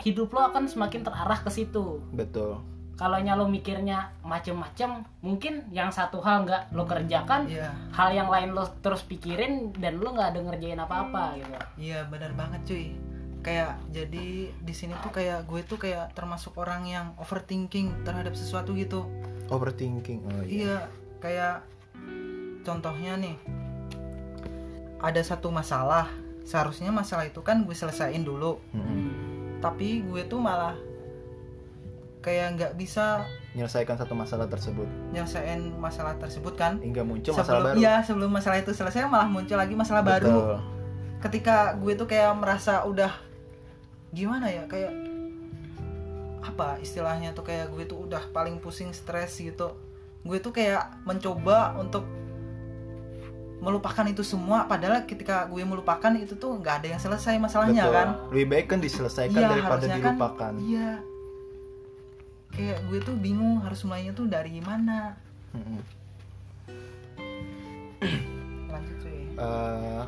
hidup 0.00 0.32
lo 0.32 0.48
akan 0.48 0.64
semakin 0.64 1.04
terarah 1.04 1.44
ke 1.44 1.52
situ. 1.52 2.00
Betul 2.16 2.77
kalau 2.98 3.22
lo 3.22 3.46
mikirnya 3.46 4.10
macem-macem 4.26 5.06
mungkin 5.22 5.62
yang 5.70 5.94
satu 5.94 6.18
hal 6.18 6.42
nggak 6.42 6.74
lo 6.74 6.82
kerjakan 6.82 7.46
iya 7.46 7.70
hal 7.94 8.10
yang 8.10 8.26
lain 8.26 8.58
lo 8.58 8.66
terus 8.82 9.06
pikirin 9.06 9.70
dan 9.78 10.02
lo 10.02 10.10
nggak 10.10 10.34
ada 10.34 10.40
ngerjain 10.42 10.82
apa-apa 10.82 11.38
gitu 11.38 11.54
Iya 11.78 12.10
benar 12.10 12.34
banget 12.34 12.60
cuy. 12.66 12.86
Kayak 13.38 13.78
jadi 13.94 14.50
di 14.50 14.74
sini 14.74 14.98
tuh 14.98 15.14
kayak 15.14 15.46
gue 15.46 15.62
tuh 15.62 15.78
kayak 15.78 16.10
termasuk 16.18 16.58
orang 16.58 16.90
yang 16.90 17.06
overthinking 17.22 18.02
terhadap 18.02 18.34
sesuatu 18.34 18.74
gitu. 18.74 19.06
overthinking 19.48 20.20
oh 20.28 20.44
iya 20.44 20.52
Iya, 20.52 20.78
kayak 21.24 21.56
contohnya 22.66 23.16
nih. 23.16 23.38
Ada 24.98 25.22
satu 25.22 25.48
masalah. 25.54 26.10
Seharusnya 26.44 26.90
masalah 26.90 27.30
itu 27.30 27.40
kan 27.46 27.62
gue 27.62 27.72
selesaiin 27.72 28.26
dulu. 28.26 28.58
Mm-mm. 28.74 29.08
Tapi 29.62 30.02
gue 30.04 30.26
tuh 30.26 30.42
malah 30.42 30.74
kayak 32.28 32.46
nggak 32.54 32.72
bisa 32.76 33.24
menyelesaikan 33.50 33.96
satu 33.96 34.12
masalah 34.12 34.44
tersebut 34.44 34.84
nyelesain 35.10 35.72
masalah 35.74 36.12
tersebut 36.14 36.52
kan. 36.52 36.76
hingga 36.78 37.00
muncul 37.00 37.32
sebelum 37.32 37.40
masalah 37.42 37.62
baru 37.64 37.76
iya 37.78 37.94
sebelum 38.04 38.30
masalah 38.30 38.58
itu 38.58 38.70
selesai 38.70 39.08
malah 39.08 39.24
muncul 39.26 39.56
lagi 39.56 39.72
masalah 39.72 40.04
baru. 40.04 40.28
betul 40.28 40.56
ketika 41.18 41.56
gue 41.74 41.96
tuh 41.96 42.04
kayak 42.04 42.36
merasa 42.36 42.84
udah 42.84 43.10
gimana 44.12 44.46
ya 44.46 44.68
kayak 44.68 44.92
apa 46.38 46.76
istilahnya 46.78 47.32
tuh 47.32 47.42
kayak 47.42 47.68
gue 47.68 47.84
tuh 47.84 48.04
udah 48.04 48.22
paling 48.30 48.60
pusing 48.60 48.92
stres 48.92 49.34
gitu 49.34 49.72
gue 50.20 50.38
tuh 50.38 50.52
kayak 50.52 51.00
mencoba 51.02 51.74
untuk 51.74 52.04
melupakan 53.58 54.06
itu 54.06 54.22
semua 54.22 54.70
padahal 54.70 55.02
ketika 55.02 55.50
gue 55.50 55.66
melupakan 55.66 56.14
itu 56.14 56.38
tuh 56.38 56.54
nggak 56.56 56.74
ada 56.78 56.88
yang 56.94 57.00
selesai 57.02 57.34
masalahnya 57.36 57.82
Betul. 57.82 57.96
kan 57.96 58.08
Lebih 58.30 58.46
baik 58.46 58.66
kan 58.70 58.78
diselesaikan 58.78 59.34
Iya, 59.34 59.48
daripada 59.50 59.84
kan- 59.84 59.96
dilupakan. 59.98 60.52
iya 60.62 60.90
kayak 62.58 62.82
gue 62.90 62.98
tuh 62.98 63.14
bingung 63.14 63.62
harus 63.62 63.86
mulainya 63.86 64.10
tuh 64.10 64.26
dari 64.26 64.58
mana. 64.58 65.14
Lanjut 68.74 68.96
cuy. 68.98 69.18
Eh, 69.38 70.04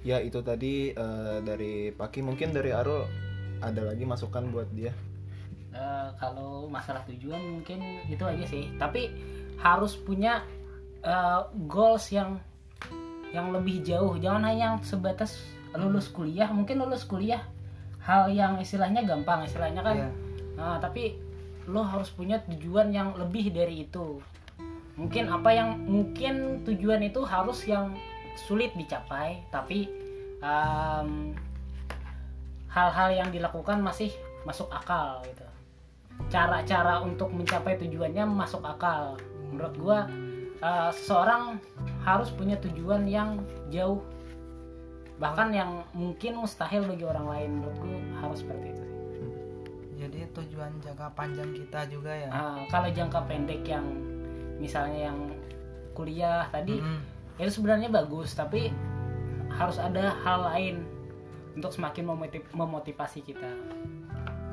ya 0.00 0.24
itu 0.24 0.40
tadi 0.40 0.96
eh, 0.96 1.38
dari 1.44 1.92
Paki. 1.92 2.24
Mungkin 2.24 2.56
dari 2.56 2.72
Arul 2.72 3.04
ada 3.60 3.84
lagi 3.84 4.08
masukan 4.08 4.48
buat 4.48 4.72
dia. 4.72 4.96
Eh, 5.76 6.08
kalau 6.16 6.64
masalah 6.64 7.04
tujuan 7.04 7.60
mungkin 7.60 8.08
itu 8.08 8.24
aja 8.24 8.44
sih. 8.48 8.72
Tapi 8.80 9.12
harus 9.60 10.00
punya 10.00 10.40
eh, 11.04 11.40
goals 11.68 12.08
yang 12.08 12.40
yang 13.36 13.52
lebih 13.52 13.84
jauh. 13.84 14.16
Jangan 14.16 14.48
hanya 14.48 14.74
yang 14.74 14.76
sebatas 14.80 15.36
lulus 15.76 16.08
kuliah. 16.08 16.48
Mungkin 16.48 16.80
lulus 16.80 17.04
kuliah 17.04 17.44
hal 18.00 18.32
yang 18.32 18.56
istilahnya 18.56 19.04
gampang. 19.04 19.44
Istilahnya 19.44 19.84
kan 19.84 19.96
Iya. 20.00 20.10
Nah, 20.60 20.76
tapi 20.76 21.29
lo 21.70 21.86
harus 21.86 22.10
punya 22.10 22.42
tujuan 22.50 22.90
yang 22.90 23.14
lebih 23.14 23.54
dari 23.54 23.86
itu. 23.86 24.18
Mungkin 24.98 25.30
apa 25.30 25.50
yang 25.54 25.78
mungkin 25.86 26.66
tujuan 26.66 27.00
itu 27.06 27.22
harus 27.22 27.64
yang 27.64 27.94
sulit 28.34 28.74
dicapai 28.74 29.40
tapi 29.48 29.86
em, 30.42 31.32
hal-hal 32.70 33.08
yang 33.14 33.28
dilakukan 33.30 33.78
masih 33.80 34.10
masuk 34.42 34.66
akal 34.74 35.22
gitu. 35.24 35.46
Cara-cara 36.28 37.00
untuk 37.00 37.32
mencapai 37.32 37.80
tujuannya 37.80 38.26
masuk 38.28 38.60
akal. 38.66 39.16
Menurut 39.48 39.74
gua 39.78 39.98
eh, 40.60 40.90
seseorang 40.92 41.62
harus 42.04 42.28
punya 42.34 42.58
tujuan 42.60 43.06
yang 43.06 43.40
jauh. 43.72 44.02
Bahkan 45.16 45.48
yang 45.54 45.84
mungkin 45.96 46.44
mustahil 46.44 46.84
bagi 46.84 47.04
orang 47.06 47.26
lain. 47.30 47.50
Menurut 47.62 47.76
gua 47.78 47.98
harus 48.20 48.44
seperti 48.44 48.66
itu 48.74 48.84
sih 48.84 48.99
jadi 50.00 50.32
tujuan 50.32 50.80
jangka 50.80 51.12
panjang 51.12 51.52
kita 51.52 51.84
juga 51.92 52.08
ya. 52.16 52.28
Ah, 52.32 52.64
kalau 52.72 52.88
jangka 52.88 53.28
pendek 53.28 53.60
yang 53.68 53.84
misalnya 54.56 55.12
yang 55.12 55.18
kuliah 55.92 56.48
tadi 56.48 56.80
Mm-mm. 56.80 57.00
itu 57.36 57.60
sebenarnya 57.60 57.92
bagus 57.92 58.32
tapi 58.32 58.72
harus 59.52 59.76
ada 59.76 60.16
hal 60.24 60.48
lain 60.48 60.88
untuk 61.52 61.74
semakin 61.76 62.08
memotiv- 62.08 62.48
memotivasi 62.56 63.20
kita. 63.20 63.50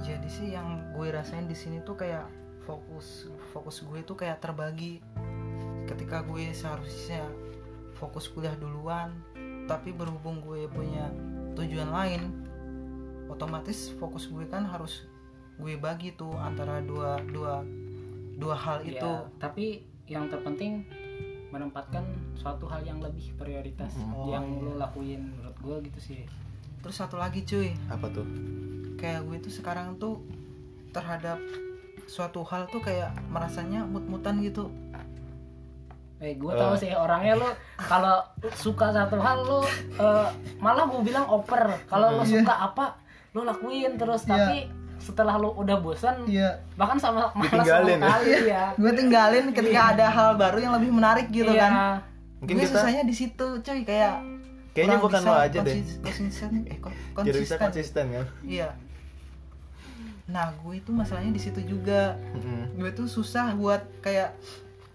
Jadi 0.03 0.27
sih 0.27 0.47
yang 0.51 0.91
gue 0.91 1.07
rasain 1.07 1.47
di 1.47 1.55
sini 1.55 1.79
tuh 1.81 1.95
kayak 1.95 2.27
fokus 2.67 3.31
fokus 3.55 3.79
gue 3.87 4.03
tuh 4.03 4.19
kayak 4.19 4.43
terbagi. 4.43 4.99
Ketika 5.87 6.27
gue 6.27 6.51
seharusnya 6.51 7.23
fokus 7.95 8.27
kuliah 8.27 8.53
duluan 8.59 9.15
tapi 9.67 9.91
berhubung 9.91 10.39
gue 10.43 10.67
punya 10.71 11.11
tujuan 11.57 11.91
lain 11.91 12.47
otomatis 13.27 13.91
fokus 13.99 14.31
gue 14.31 14.47
kan 14.47 14.63
harus 14.63 15.03
gue 15.57 15.73
bagi 15.75 16.13
tuh 16.13 16.33
antara 16.33 16.79
dua 16.79 17.17
dua 17.25 17.65
dua 18.33 18.55
hal 18.55 18.81
Ya, 18.83 18.95
itu. 18.95 19.11
tapi 19.37 19.65
yang 20.05 20.25
terpenting 20.27 20.85
menempatkan 21.47 22.03
suatu 22.33 22.65
hal 22.65 22.81
yang 22.81 22.99
lebih 22.99 23.33
prioritas 23.33 23.89
Oh, 24.07 24.27
yang 24.27 24.45
iya. 24.45 24.61
lo 24.61 24.73
lakuin 24.75 25.21
menurut 25.31 25.57
gue 25.57 25.75
gitu 25.85 25.99
sih. 26.03 26.21
Terus 26.77 26.95
satu 26.95 27.15
lagi 27.15 27.41
cuy. 27.41 27.73
Apa 27.87 28.07
tuh? 28.09 28.27
kayak 28.95 29.23
gue 29.23 29.37
tuh 29.39 29.53
sekarang 29.53 29.93
tuh 29.95 30.17
terhadap 30.89 31.37
suatu 32.05 32.41
hal 32.43 32.65
tuh 32.65 32.79
kayak 32.79 33.13
merasanya 33.27 33.81
mut-mutan 33.83 34.41
gitu. 34.41 34.73
Eh 36.17 36.33
gue 36.33 36.49
Eh. 36.49 36.57
tahu 36.57 36.73
sih 36.75 36.89
orangnya 36.91 37.37
lo 37.37 37.49
kalau 37.77 38.25
suka 38.55 38.89
satu 38.89 39.17
hal 39.17 39.37
lo 39.39 39.61
eh, 39.95 40.29
malah 40.57 40.85
gue 40.85 41.01
bilang 41.03 41.25
oper. 41.27 41.77
Kalau 41.85 42.09
lo 42.11 42.23
suka 42.23 42.53
apa 42.63 42.97
lo 43.31 43.41
lakuin 43.43 43.95
terus. 43.95 44.23
Iya. 44.23 44.29
tapi 44.31 44.57
setelah 44.99 45.35
lo 45.35 45.53
udah 45.53 45.77
bosan 45.77 46.25
iya 46.25 46.49
bahkan 46.73 46.95
sama 46.95 47.29
malah 47.31 47.45
Ditinggalin 47.63 47.87
sama 47.93 48.01
ya? 48.01 48.11
kali 48.11 48.31
ya 48.45 48.63
gue 48.73 48.91
tinggalin 48.93 49.45
ketika 49.51 49.81
ada 49.91 50.05
hal 50.07 50.29
baru 50.33 50.57
yang 50.59 50.73
lebih 50.73 50.91
menarik 50.91 51.27
gitu 51.29 51.49
Iya. 51.49 51.61
kan 51.61 51.71
Mungkin 52.37 52.53
gue 52.53 52.63
kita 52.63 52.73
susahnya 52.75 53.01
di 53.01 53.15
situ 53.15 53.47
cuy 53.57 53.81
kayak 53.81 54.15
kayaknya 54.71 54.97
bukan 54.99 55.17
bisa 55.17 55.27
lo 55.27 55.33
aja 55.35 55.57
deh. 55.57 55.73
konsis- 55.73 55.97
konsisten 55.99 56.49
eh 56.65 56.77
kon- 56.77 56.93
Jadi 57.19 57.37
bisa 57.39 57.55
konsisten 57.55 58.05
konsisten 58.05 58.05
kan? 58.11 58.25
iya 58.43 58.69
nah 60.27 60.51
gue 60.53 60.73
itu 60.75 60.91
masalahnya 60.91 61.31
di 61.31 61.39
situ 61.39 61.63
juga 61.63 62.19
Mm-mm. 62.31 62.75
gue 62.75 62.89
tuh 62.91 63.07
susah 63.07 63.53
buat 63.53 63.81
kayak 63.99 64.35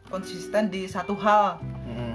konsisten 0.06 0.68
di 0.68 0.84
satu 0.84 1.16
hal 1.16 1.56
Mm-mm. 1.82 2.12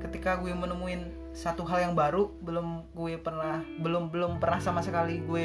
ketika 0.00 0.36
gue 0.36 0.52
menemuin 0.52 1.08
satu 1.32 1.64
hal 1.64 1.80
yang 1.80 1.94
baru 1.94 2.28
belum 2.38 2.66
gue 2.92 3.16
pernah 3.16 3.62
belum 3.76 4.10
belum 4.10 4.32
pernah 4.36 4.58
sama 4.58 4.78
sekali 4.78 5.18
gue 5.20 5.44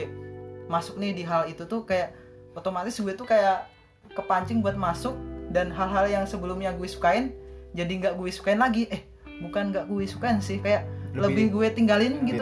masuk 0.72 1.00
nih 1.00 1.12
di 1.16 1.24
hal 1.26 1.50
itu 1.50 1.64
tuh 1.68 1.84
kayak 1.84 2.16
otomatis 2.54 2.96
gue 3.00 3.14
tuh 3.14 3.28
kayak 3.28 3.68
kepancing 4.14 4.62
buat 4.62 4.78
masuk 4.78 5.16
dan 5.54 5.70
hal-hal 5.70 6.06
yang 6.10 6.26
sebelumnya 6.26 6.74
gue 6.74 6.88
sukain 6.90 7.34
jadi 7.74 7.92
nggak 8.00 8.14
gue 8.16 8.30
sukain 8.30 8.62
lagi. 8.62 8.86
Eh 8.90 9.02
bukan 9.42 9.74
nggak 9.74 9.90
gue 9.90 10.06
sukain 10.06 10.40
sih 10.40 10.62
kayak 10.62 10.86
lebih, 11.14 11.26
Lebih 11.30 11.46
gue 11.54 11.68
tinggalin 11.74 12.14
gitu 12.26 12.42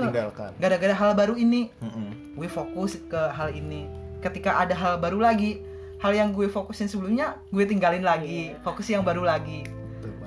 gara-gara 0.60 0.96
hal 0.96 1.12
baru 1.16 1.36
ini. 1.36 1.72
Mm-mm. 1.80 2.36
gue 2.36 2.48
fokus 2.48 3.00
ke 3.08 3.22
hal 3.32 3.52
ini. 3.52 3.88
Ketika 4.24 4.60
ada 4.60 4.76
hal 4.76 5.00
baru 5.00 5.20
lagi 5.20 5.64
hal 6.00 6.16
yang 6.16 6.32
gue 6.32 6.48
fokusin 6.48 6.88
sebelumnya 6.88 7.40
gue 7.52 7.64
tinggalin 7.64 8.04
lagi. 8.04 8.56
Fokus 8.64 8.88
yang 8.92 9.04
baru 9.04 9.24
lagi. 9.24 9.68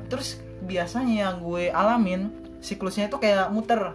Terus 0.08 0.40
biasanya 0.64 1.28
yang 1.28 1.36
gue 1.40 1.68
alamin 1.68 2.32
siklusnya 2.64 3.12
itu 3.12 3.20
kayak 3.20 3.52
muter 3.52 3.92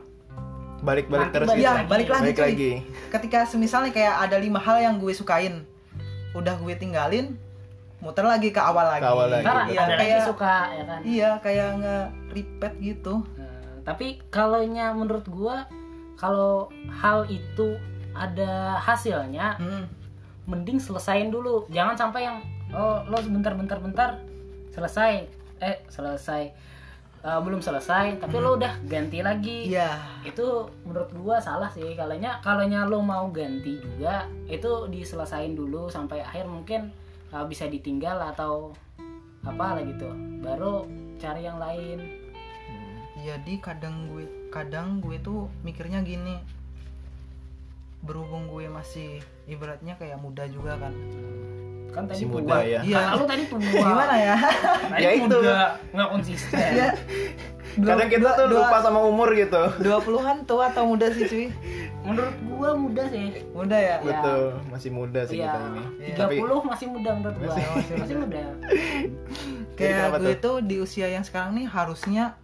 Balik-balik 0.79 1.29
terus 1.29 1.47
balik 1.47 1.65
lagi. 1.65 1.85
balik 1.85 2.07
lagi 2.07 2.23
Balik 2.23 2.35
cuy. 2.35 2.45
lagi. 2.45 2.71
ketika 3.09 3.39
semisalnya 3.43 3.91
kayak 3.91 4.15
ada 4.21 4.37
lima 4.37 4.57
hal 4.57 4.79
yang 4.79 4.95
gue 4.95 5.11
sukain 5.11 5.63
udah 6.31 6.55
gue 6.55 6.73
tinggalin 6.73 7.35
muter 7.99 8.23
lagi 8.23 8.47
ke 8.47 8.57
awal 8.57 8.87
lagi, 8.87 9.01
Ke 9.01 9.09
awal 9.09 9.27
lagi. 9.27 9.43
ntar 9.43 9.57
iya 9.67 9.79
ada 9.81 9.91
lagi 9.91 10.01
kayak 10.05 10.21
suka 10.23 10.55
ya 10.69 10.83
kan 10.85 10.99
iya 11.03 11.29
kayak 11.37 11.67
nge 11.75 11.97
repeat 12.31 12.73
gitu 12.79 13.13
Nah, 13.35 13.55
tapi 13.85 14.07
kalau 14.29 14.61
menurut 14.93 15.25
gua 15.25 15.67
kalau 16.15 16.69
hal 16.93 17.27
itu 17.27 17.75
ada 18.11 18.77
hasilnya 18.77 19.55
Hmm, 19.55 19.83
mending 20.45 20.77
selesain 20.77 21.27
dulu 21.27 21.67
jangan 21.67 21.95
sampai 21.97 22.23
yang 22.23 22.37
oh 22.69 23.03
lo 23.03 23.17
sebentar 23.17 23.51
bentar 23.51 23.77
bentar 23.77 24.09
selesai 24.69 25.27
eh 25.59 25.77
selesai 25.89 26.53
Eh, 27.19 27.39
belum 27.43 27.59
selesai 27.59 28.15
tapi 28.15 28.39
lo 28.39 28.55
udah 28.55 28.79
ganti 28.87 29.19
lagi. 29.19 29.67
Iya. 29.67 29.99
Itu 30.23 30.71
menurut 30.87 31.11
gua 31.19 31.35
salah 31.43 31.67
sih 31.67 31.91
kalanya 31.99 32.39
kalanya 32.39 32.87
lo 32.87 33.03
mau 33.03 33.27
ganti 33.27 33.75
juga 33.75 34.23
itu 34.47 34.87
diselesain 34.87 35.51
dulu 35.51 35.91
sampai 35.91 36.23
akhir 36.23 36.47
mungkin 36.47 36.95
uh, 37.35 37.43
bisa 37.43 37.67
ditinggal 37.67 38.15
atau 38.23 38.71
apa 39.43 39.75
lah 39.75 39.83
gitu. 39.83 40.07
Baru 40.39 40.87
cari 41.19 41.43
yang 41.43 41.59
lain. 41.59 41.99
Jadi 43.19 43.59
kadang 43.59 44.07
gue 44.07 44.23
kadang 44.47 45.03
gue 45.03 45.19
tuh 45.19 45.51
mikirnya 45.67 45.99
gini 46.07 46.39
berhubung 48.01 48.47
gue 48.47 48.65
masih 48.65 49.19
ibaratnya 49.45 49.93
kayak 49.95 50.17
muda 50.17 50.45
juga 50.45 50.77
kan 50.77 50.93
kan 51.89 52.05
tadi 52.05 52.15
Si 52.15 52.25
muda 52.25 52.61
ya. 52.61 52.79
Iya. 52.79 53.01
Kata 53.01 53.13
lu 53.15 53.25
tadi 53.25 53.43
tua 53.45 53.59
gimana 53.83 54.15
ya 54.15 54.35
tadi 54.85 55.01
Ya 55.01 55.09
itu. 55.11 55.25
muda 55.25 55.55
nggak 55.89 56.09
konsisten 56.09 56.57
ya 56.71 56.89
Kadang 57.69 58.09
kita 58.09 58.29
tuh 58.35 58.45
lupa 58.49 58.77
sama 58.79 58.99
umur 58.99 59.29
gitu. 59.31 59.61
dua 59.77 59.97
puluhan 59.97 60.41
tua 60.43 60.69
atau 60.69 60.85
muda 60.85 61.05
sih 61.09 61.23
cuy 61.23 61.47
menurut 61.99 62.35
gua 62.47 62.71
muda 62.73 63.03
sih 63.05 63.45
muda 63.51 63.73
ya 63.73 63.95
Iya. 63.95 64.05
Betul, 64.15 64.41
masih 64.67 64.89
muda 64.91 65.21
sih 65.23 65.35
Iya, 65.35 65.45
kita 65.47 65.59
ini. 65.59 65.83
Iya. 66.01 66.15
30 66.39 66.63
masih 66.65 66.85
muda 66.87 67.09
menurut 67.11 67.35
gua. 67.35 67.47
Masih- 67.49 67.97
Masih, 67.97 68.15
muda. 68.17 68.39
Jadi 69.71 69.77
kayak 69.77 70.07
gue 70.13 70.33
tuh? 70.33 70.37
tuh 70.39 70.57
di 70.61 70.75
usia 70.77 71.07
yang 71.07 71.21
sekarang 71.21 71.51
nih 71.53 71.65
harusnya 71.65 72.35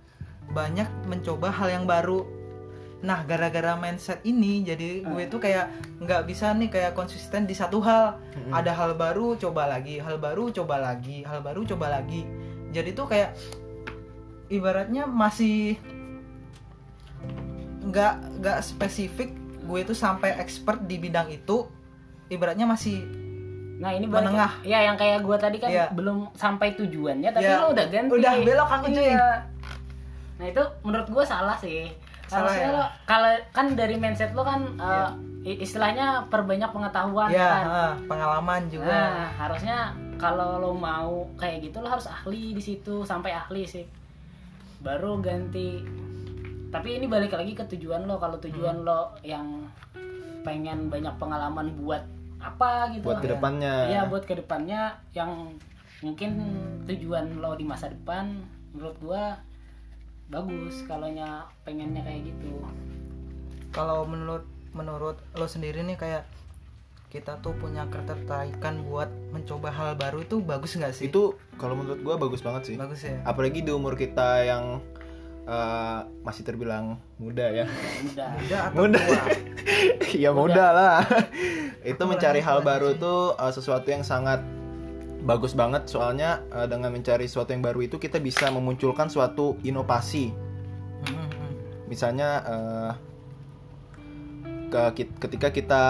banyak 0.47 0.87
mencoba 1.05 1.49
hal 1.49 1.67
yang 1.71 1.85
baru 1.85 2.23
nah 3.03 3.21
gara-gara 3.27 3.75
mindset 3.75 4.23
ini 4.23 4.63
jadi 4.63 5.03
gue 5.03 5.23
tuh 5.27 5.37
kayak 5.37 5.67
nggak 6.01 6.25
bisa 6.25 6.55
nih 6.55 6.71
kayak 6.71 6.91
konsisten 6.95 7.43
di 7.45 7.53
satu 7.53 7.83
hal 7.83 8.17
ada 8.49 8.71
hal 8.71 8.95
baru 8.95 9.35
coba 9.35 9.67
lagi 9.67 9.99
hal 9.99 10.17
baru 10.17 10.49
coba 10.49 10.79
lagi 10.79 11.21
hal 11.21 11.43
baru 11.43 11.67
coba 11.67 11.91
lagi 11.91 12.25
jadi 12.71 12.95
tuh 12.95 13.05
kayak 13.05 13.35
ibaratnya 14.49 15.05
masih 15.05 15.77
nggak 17.85 18.41
nggak 18.41 18.59
spesifik 18.65 19.35
gue 19.65 19.79
tuh 19.85 19.97
sampai 19.97 20.37
expert 20.41 20.81
di 20.85 20.97
bidang 20.97 21.29
itu 21.29 21.69
ibaratnya 22.29 22.65
masih 22.65 23.25
Nah, 23.75 23.91
ini 23.91 24.07
balik 24.07 24.31
Menengah. 24.31 24.51
Ya, 24.63 24.87
yang 24.87 24.95
kayak 24.95 25.19
gua 25.19 25.35
tadi 25.35 25.59
kan 25.59 25.67
Iya. 25.67 25.91
belum 25.91 26.31
sampai 26.31 26.79
tujuannya 26.79 27.27
tapi 27.27 27.43
Iya. 27.43 27.59
lo 27.59 27.75
udah 27.75 27.85
ganti. 27.91 28.11
Udah 28.15 28.33
belok 28.39 28.69
aku, 28.71 28.85
cuy. 28.87 29.03
Iya. 29.11 29.29
Nah, 30.39 30.45
itu 30.47 30.63
menurut 30.87 31.07
gua 31.11 31.23
salah 31.27 31.59
sih. 31.59 31.91
Salah 32.27 32.51
ya 32.51 32.69
lo 32.69 32.85
kalau 33.03 33.31
kan 33.51 33.71
dari 33.71 33.95
mindset 33.95 34.31
lo 34.31 34.41
kan 34.41 34.61
Iya. 34.73 35.13
eh, 35.43 35.51
i- 35.51 35.59
istilahnya 35.61 36.05
perbanyak 36.25 36.67
pengetahuan 36.67 37.29
ya 37.29 37.45
kan. 37.45 37.65
ah, 37.65 37.93
pengalaman 38.03 38.65
juga 38.67 38.89
Nah, 38.89 39.29
harusnya 39.35 39.77
kalau 40.15 40.57
lo 40.57 40.71
mau 40.71 41.27
kayak 41.35 41.61
gitu 41.63 41.79
lo 41.79 41.87
harus 41.87 42.07
ahli 42.07 42.51
di 42.51 42.59
situ 42.59 43.03
sampai 43.03 43.29
ahli 43.31 43.61
sih. 43.63 43.85
Baru 44.77 45.19
ganti. 45.19 45.83
Tapi 46.67 46.89
ini 46.93 47.05
balik 47.05 47.31
lagi 47.31 47.51
ke 47.51 47.63
tujuan 47.67 48.03
lo. 48.03 48.15
Kalau 48.15 48.35
tujuan 48.37 48.79
Hmm. 48.79 48.85
lo 48.85 49.01
yang 49.21 49.67
pengen 50.41 50.87
banyak 50.87 51.13
pengalaman 51.15 51.73
buat 51.75 52.03
apa 52.37 52.89
gitu. 52.91 53.05
buat 53.05 53.19
ke 53.19 53.29
depannya 53.31 53.73
Iya, 53.87 54.01
buat 54.05 54.23
ke 54.23 54.33
depannya 54.35 54.81
yang 55.11 55.49
mungkin 55.99 56.31
tujuan 56.85 57.37
lo 57.37 57.53
di 57.53 57.63
masa 57.63 57.87
depan 57.87 58.37
menurut 58.71 58.93
gua 58.99 59.33
bagus 60.25 60.81
kalau 60.89 61.05
pengennya 61.61 62.01
kayak 62.01 62.33
gitu. 62.33 62.49
kalau 63.69 64.07
menurut 64.07 64.43
menurut 64.71 65.15
lo 65.35 65.45
sendiri 65.45 65.83
nih 65.83 65.95
kayak 65.95 66.23
kita 67.07 67.39
tuh 67.39 67.55
punya 67.55 67.87
ketertarikan 67.87 68.83
buat 68.83 69.07
mencoba 69.31 69.71
hal 69.71 69.95
baru 69.95 70.25
itu 70.25 70.43
bagus 70.43 70.75
nggak 70.75 70.91
sih? 70.91 71.07
Itu 71.07 71.39
kalau 71.55 71.79
menurut 71.79 72.03
gua 72.03 72.19
bagus 72.19 72.43
banget 72.43 72.73
sih. 72.73 72.75
Bagus 72.75 73.07
ya? 73.07 73.23
Apalagi 73.23 73.63
di 73.63 73.71
umur 73.71 73.95
kita 73.95 74.43
yang 74.43 74.83
eh, 75.47 75.99
masih 76.27 76.43
terbilang 76.43 76.99
muda 77.15 77.47
ya. 77.55 77.65
Muda. 78.03 78.25
Atau 78.67 78.83
Muda. 78.83 78.99
tua? 78.99 79.23
Ya 80.25 80.31
muda 80.31 80.65
lah. 80.71 80.99
Itu 81.83 82.03
Aku 82.03 82.11
mencari 82.11 82.39
hal 82.43 82.63
baru 82.63 82.95
sih. 82.95 82.99
tuh 83.03 83.35
uh, 83.35 83.51
sesuatu 83.51 83.87
yang 83.91 84.03
sangat 84.03 84.43
bagus 85.25 85.51
banget 85.51 85.89
soalnya 85.89 86.45
uh, 86.53 86.69
dengan 86.69 86.93
mencari 86.93 87.25
sesuatu 87.25 87.49
yang 87.49 87.65
baru 87.65 87.81
itu 87.81 87.97
kita 87.97 88.21
bisa 88.21 88.47
memunculkan 88.47 89.09
suatu 89.09 89.57
inovasi 89.61 90.29
Hmm, 91.05 91.27
hmm. 91.27 91.51
misalnya 91.85 92.29
uh, 92.45 92.91
ke- 94.71 95.11
ketika 95.19 95.49
kita 95.49 95.83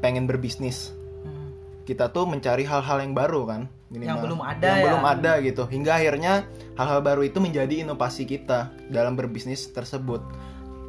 pengen 0.00 0.24
berbisnis 0.24 0.92
Hmm. 1.20 1.52
kita 1.84 2.08
tuh 2.08 2.24
mencari 2.24 2.64
hal-hal 2.64 2.98
yang 3.00 3.12
baru 3.12 3.44
kan 3.44 3.62
Yang 3.90 4.22
belum 4.22 4.40
ada 4.40 4.64
yang 4.64 4.78
ya. 4.78 4.84
belum 4.86 5.02
ada 5.04 5.32
gitu 5.40 5.62
hingga 5.66 5.92
akhirnya 5.94 6.32
hal-hal 6.74 7.00
baru 7.00 7.22
itu 7.22 7.36
menjadi 7.36 7.82
inovasi 7.82 8.22
kita 8.22 8.70
dalam 8.86 9.12
berbisnis 9.12 9.68
tersebut 9.68 10.22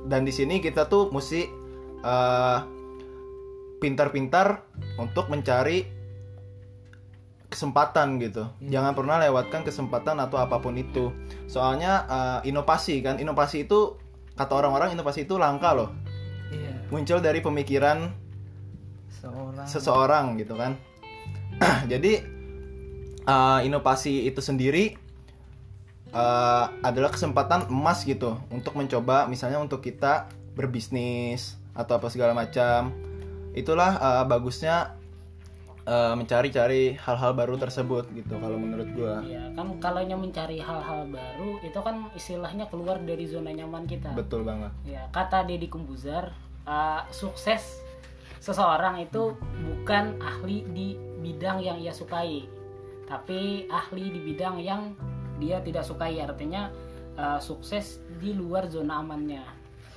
dan 0.05 0.21
di 0.21 0.29
sini 0.29 0.57
kita 0.57 0.85
tuh 0.85 1.09
mesti 1.09 1.41
eh, 2.01 2.59
pintar-pintar 3.77 4.61
untuk 4.95 5.27
mencari 5.27 5.85
kesempatan 7.51 8.15
gitu. 8.23 8.47
Iya. 8.63 8.79
jangan 8.79 8.95
pernah 8.95 9.19
lewatkan 9.19 9.67
kesempatan 9.67 10.23
atau 10.23 10.39
apa 10.39 10.63
pun 10.63 10.79
itu. 10.79 11.11
Soalnya 11.51 12.07
eh, 12.07 12.49
inovasi 12.49 13.03
kan 13.03 13.19
inovasi 13.19 13.67
itu 13.67 13.99
kata 14.39 14.53
orang-orang 14.55 14.95
inovasi 14.95 15.27
itu 15.27 15.35
langka 15.35 15.75
loh. 15.75 15.91
Iya. 16.49 16.87
Muncul 16.87 17.19
dari 17.19 17.43
pemikiran 17.43 18.15
seorang. 19.11 19.67
seseorang 19.67 20.25
gitu 20.39 20.55
kan. 20.55 20.79
Jadi 21.91 22.23
uh, 23.27 23.59
inovasi 23.61 24.25
itu 24.25 24.41
sendiri 24.41 24.97
uh, 26.15 26.71
adalah 26.81 27.11
kesempatan 27.13 27.69
emas 27.69 28.07
gitu 28.07 28.39
untuk 28.49 28.73
mencoba 28.73 29.29
misalnya 29.29 29.61
untuk 29.61 29.83
kita 29.83 30.31
berbisnis 30.55 31.59
atau 31.75 31.99
apa 31.99 32.07
segala 32.07 32.33
macam. 32.33 32.95
Itulah 33.51 33.99
uh, 33.99 34.23
bagusnya 34.25 35.00
uh, 35.85 36.13
mencari-cari 36.13 36.97
hal-hal 36.97 37.31
baru 37.33 37.55
tersebut 37.57 38.09
gitu 38.13 38.35
kalau 38.37 38.57
menurut 38.57 38.89
gua 38.93 39.21
Ya 39.25 39.49
kan 39.53 39.77
kalau 39.81 40.01
mencari 40.03 40.61
hal-hal 40.61 41.07
baru 41.09 41.57
itu 41.63 41.79
kan 41.81 42.09
istilahnya 42.13 42.67
keluar 42.69 43.01
dari 43.01 43.25
zona 43.25 43.53
nyaman 43.53 43.87
kita. 43.89 44.13
betul 44.13 44.45
banget 44.45 44.71
Ya 44.85 45.07
kata 45.09 45.45
Deddy 45.45 45.71
Kumbuzar 45.71 46.33
uh, 46.65 47.01
sukses 47.09 47.81
seseorang 48.41 49.01
itu 49.01 49.37
bukan 49.61 50.17
ahli 50.17 50.65
di 50.73 50.97
bidang 51.21 51.61
yang 51.61 51.77
ia 51.77 51.93
sukai, 51.93 52.49
tapi 53.05 53.69
ahli 53.69 54.09
di 54.09 54.19
bidang 54.33 54.57
yang 54.57 54.97
dia 55.37 55.61
tidak 55.61 55.85
sukai. 55.85 56.17
Artinya 56.17 56.73
uh, 57.21 57.37
sukses 57.37 58.01
di 58.17 58.33
luar 58.33 58.65
zona 58.65 59.05
amannya. 59.05 59.45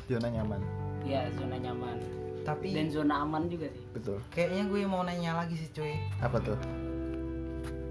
zona 0.05 0.29
nyaman 0.29 0.61
Ya 1.09 1.25
zona 1.37 1.57
nyaman 1.57 2.24
tapi 2.45 2.77
dan 2.77 2.93
zona 2.93 3.25
aman 3.25 3.49
juga 3.49 3.67
sih. 3.73 3.85
betul. 3.91 4.21
Kayaknya 4.31 4.63
gue 4.69 4.81
mau 4.85 5.03
nanya 5.03 5.33
lagi 5.41 5.57
sih 5.57 5.69
cuy. 5.73 5.97
Apa 6.21 6.39
tuh? 6.41 6.59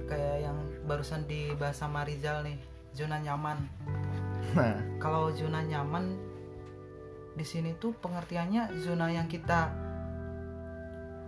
Kayak 0.05 0.37
yang 0.45 0.57
barusan 0.85 1.25
dibahas 1.25 1.77
sama 1.77 2.05
Rizal 2.05 2.45
nih 2.45 2.57
zona 2.93 3.17
nyaman. 3.17 3.57
Nah. 4.53 4.77
Kalau 4.99 5.31
zona 5.33 5.63
nyaman 5.63 6.19
di 7.33 7.45
sini 7.47 7.73
tuh 7.79 7.95
pengertiannya 7.97 8.77
zona 8.83 9.09
yang 9.09 9.25
kita 9.25 9.73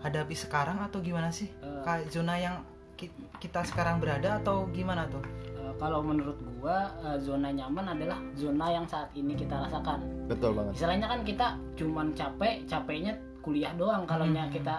hadapi 0.03 0.35
sekarang 0.38 0.77
atau 0.83 1.01
gimana 1.01 1.31
sih? 1.33 1.49
Kayak 1.81 2.11
zona 2.13 2.35
yang 2.38 2.61
ki- 2.99 3.15
kita 3.41 3.65
sekarang 3.65 3.97
berada 3.97 4.38
atau 4.38 4.67
gimana 4.69 5.07
tuh? 5.09 5.23
Uh, 5.54 5.54
kalau 5.75 5.99
menurut 5.99 6.39
gua 6.59 6.88
uh, 7.03 7.19
zona 7.19 7.51
nyaman 7.51 7.83
adalah 7.97 8.19
zona 8.33 8.71
yang 8.71 8.88
saat 8.88 9.11
ini 9.13 9.35
kita 9.35 9.55
rasakan. 9.67 10.01
betul 10.25 10.55
banget. 10.55 10.73
Istilahnya 10.79 11.07
kan 11.11 11.21
kita 11.21 11.47
cuman 11.75 12.07
capek 12.15 12.63
capeknya 12.65 13.13
kuliah 13.43 13.73
doang. 13.77 14.07
Kalau 14.09 14.25
Hmm. 14.25 14.49
kita 14.49 14.75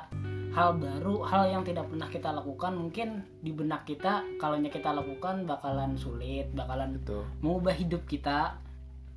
hal 0.56 0.80
baru 0.80 1.20
hal 1.28 1.52
yang 1.52 1.62
tidak 1.62 1.84
pernah 1.86 2.08
kita 2.08 2.32
lakukan 2.32 2.72
mungkin 2.72 3.20
di 3.44 3.52
benak 3.52 3.84
kita 3.84 4.24
kalau 4.40 4.56
kita 4.56 4.88
lakukan 4.90 5.44
bakalan 5.44 5.92
sulit 6.00 6.48
bakalan 6.56 6.96
betul. 6.96 7.22
mengubah 7.44 7.76
hidup 7.76 8.02
kita. 8.08 8.56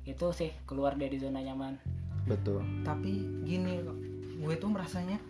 Itu 0.04 0.32
sih 0.32 0.52
keluar 0.64 0.96
dari 0.96 1.16
zona 1.16 1.40
nyaman. 1.40 1.76
Betul. 2.28 2.60
Tapi 2.84 3.44
gini 3.44 3.80
gue 4.40 4.54
tuh 4.56 4.68
merasanya 4.72 5.20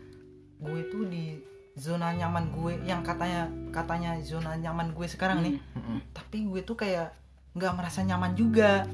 gue 0.61 0.81
tuh 0.93 1.07
di 1.09 1.50
zona 1.79 2.13
nyaman 2.15 2.51
gue 2.51 2.73
yang 2.83 3.01
katanya 3.07 3.47
katanya 3.71 4.19
zona 4.23 4.59
nyaman 4.59 4.93
gue 4.95 5.07
sekarang 5.07 5.43
nih. 5.45 5.55
Mm-mm. 5.77 5.99
tapi 6.11 6.47
gue 6.47 6.61
tuh 6.67 6.77
kayak 6.79 7.15
nggak 7.55 7.73
merasa 7.75 8.01
nyaman 8.07 8.33
juga. 8.35 8.87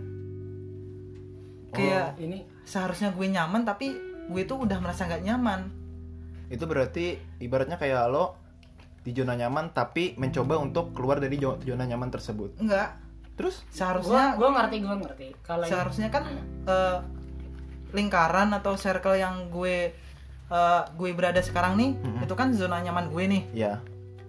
Kayak 1.72 2.16
Oh, 2.16 2.24
ini 2.24 2.38
seharusnya 2.64 3.12
gue 3.12 3.26
nyaman 3.28 3.68
tapi 3.68 3.92
gue 4.26 4.42
tuh 4.48 4.64
udah 4.64 4.78
merasa 4.80 5.04
nggak 5.04 5.24
nyaman. 5.24 5.60
Itu 6.48 6.64
berarti 6.64 7.18
ibaratnya 7.42 7.76
kayak 7.76 8.08
lo 8.08 8.38
di 9.06 9.14
zona 9.14 9.38
nyaman 9.38 9.70
tapi 9.70 10.18
mencoba 10.18 10.58
untuk 10.58 10.90
keluar 10.90 11.22
dari 11.22 11.38
zona 11.38 11.84
nyaman 11.86 12.10
tersebut. 12.10 12.58
Enggak 12.58 12.98
terus? 13.36 13.62
Seharusnya 13.70 14.34
gua 14.34 14.50
ngerti 14.56 14.76
gua 14.82 14.96
ngerti. 14.98 15.28
Kalau 15.44 15.64
seharusnya 15.68 16.08
kan 16.10 16.24
eh, 16.66 16.98
lingkaran 17.94 18.50
atau 18.50 18.74
circle 18.74 19.14
yang 19.14 19.46
gue 19.48 19.94
eh, 20.48 20.82
gue 20.92 21.10
berada 21.12 21.40
sekarang 21.40 21.74
nih 21.74 21.90
Mm-mm. 21.96 22.22
itu 22.22 22.34
kan 22.34 22.54
zona 22.54 22.78
nyaman 22.80 23.10
gue 23.10 23.24
nih. 23.26 23.44
Ya 23.52 23.74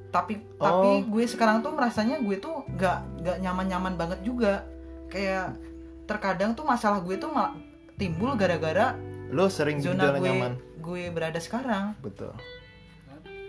tapi 0.08 0.40
Oh. 0.58 0.66
tapi 0.66 1.04
gue 1.06 1.24
sekarang 1.28 1.60
tuh 1.60 1.76
merasanya 1.76 2.18
gue 2.24 2.40
tuh 2.40 2.64
nggak 2.74 3.22
nggak 3.22 3.38
nyaman 3.44 3.66
nyaman 3.68 3.94
banget 3.96 4.20
juga. 4.24 4.64
Kayak 5.08 5.60
terkadang 6.08 6.56
tuh 6.56 6.64
masalah 6.64 7.04
gue 7.04 7.16
tuh 7.16 7.30
malah 7.30 7.54
timbul 8.00 8.34
gara-gara 8.34 8.96
lo 9.28 9.52
sering 9.52 9.78
di 9.78 9.86
zona 9.86 10.08
zona 10.10 10.18
gue 10.18 10.26
nyaman. 10.26 10.54
gue 10.80 11.04
berada 11.12 11.38
sekarang. 11.38 11.94
Betul. 12.00 12.32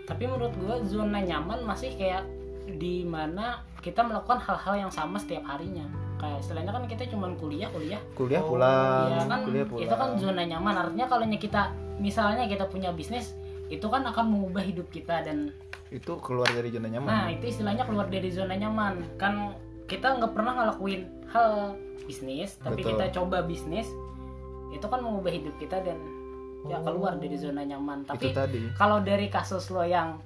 Tapi 0.03 0.25
menurut 0.25 0.53
gua 0.57 0.81
zona 0.83 1.21
nyaman 1.21 1.61
masih 1.63 1.93
kayak 1.93 2.25
di 2.67 3.05
mana 3.05 3.61
kita 3.79 4.01
melakukan 4.01 4.41
hal-hal 4.41 4.85
yang 4.85 4.91
sama 4.91 5.21
setiap 5.21 5.45
harinya 5.47 5.85
kayak 6.19 6.37
istilahnya 6.43 6.71
kan 6.75 6.83
kita 6.85 7.03
cuman 7.07 7.31
kuliah 7.39 7.69
kuliah. 7.71 8.01
Kuliah 8.13 8.43
Oh, 8.43 8.53
pulang. 8.53 9.07
Iya 9.07 9.23
kan 9.25 9.39
kuliah 9.47 9.65
pulang 9.65 9.83
itu 9.87 9.95
kan 9.95 10.09
zona 10.19 10.43
nyaman. 10.43 10.75
Artinya 10.75 11.05
kalau 11.07 11.25
kita 11.25 11.61
misalnya 11.97 12.43
kita 12.45 12.67
punya 12.67 12.91
bisnis 12.91 13.33
itu 13.71 13.85
kan 13.87 14.03
akan 14.03 14.25
mengubah 14.27 14.63
hidup 14.65 14.91
kita 14.91 15.23
dan 15.23 15.55
itu 15.89 16.13
keluar 16.19 16.51
dari 16.51 16.69
zona 16.69 16.91
nyaman. 16.91 17.07
Nah 17.07 17.25
itu 17.31 17.49
istilahnya 17.49 17.87
keluar 17.87 18.11
dari 18.11 18.29
zona 18.29 18.53
nyaman. 18.53 19.17
Kan 19.17 19.55
kita 19.87 20.19
nggak 20.19 20.31
pernah 20.37 20.53
ngelakuin 20.59 21.01
hal 21.33 21.79
bisnis 22.05 22.57
tapi 22.61 22.81
Betul. 22.81 22.97
kita 22.97 23.05
coba 23.21 23.45
bisnis 23.45 23.87
itu 24.69 24.85
kan 24.85 25.01
mengubah 25.01 25.33
hidup 25.33 25.55
kita 25.57 25.81
dan 25.81 25.97
ya 26.67 26.77
Oh. 26.77 26.83
keluar 26.83 27.15
dari 27.15 27.37
zona 27.39 27.63
nyaman. 27.63 28.03
Tapi 28.05 28.35
tadi. 28.35 28.69
kalau 28.75 28.99
dari 28.99 29.31
kasus 29.31 29.71
lo 29.71 29.81
yang 29.81 30.19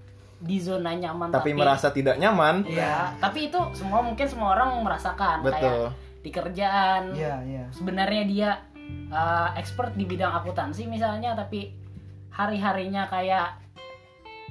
di 0.43 0.59
zona 0.59 0.91
nyaman 0.91 1.31
tapi 1.31 1.55
merasa 1.55 1.95
tidak 1.95 2.19
nyaman. 2.19 2.67
Ya 2.67 3.15
tapi 3.23 3.47
itu 3.47 3.59
semua 3.71 4.03
mungkin 4.03 4.27
semua 4.27 4.59
orang 4.59 4.83
merasakan 4.83 5.39
kayak 5.39 5.55
betul. 5.55 5.83
di 6.19 6.29
kerjaan. 6.29 7.03
Iya 7.15 7.35
iya. 7.47 7.65
Sebenarnya 7.71 8.23
dia 8.27 8.49
uh, 9.07 9.55
expert 9.55 9.95
di 9.95 10.03
bidang 10.03 10.35
akuntansi 10.35 10.83
misalnya 10.91 11.31
tapi 11.31 11.71
hari 12.33 12.59
harinya 12.59 13.07
kayak 13.07 13.55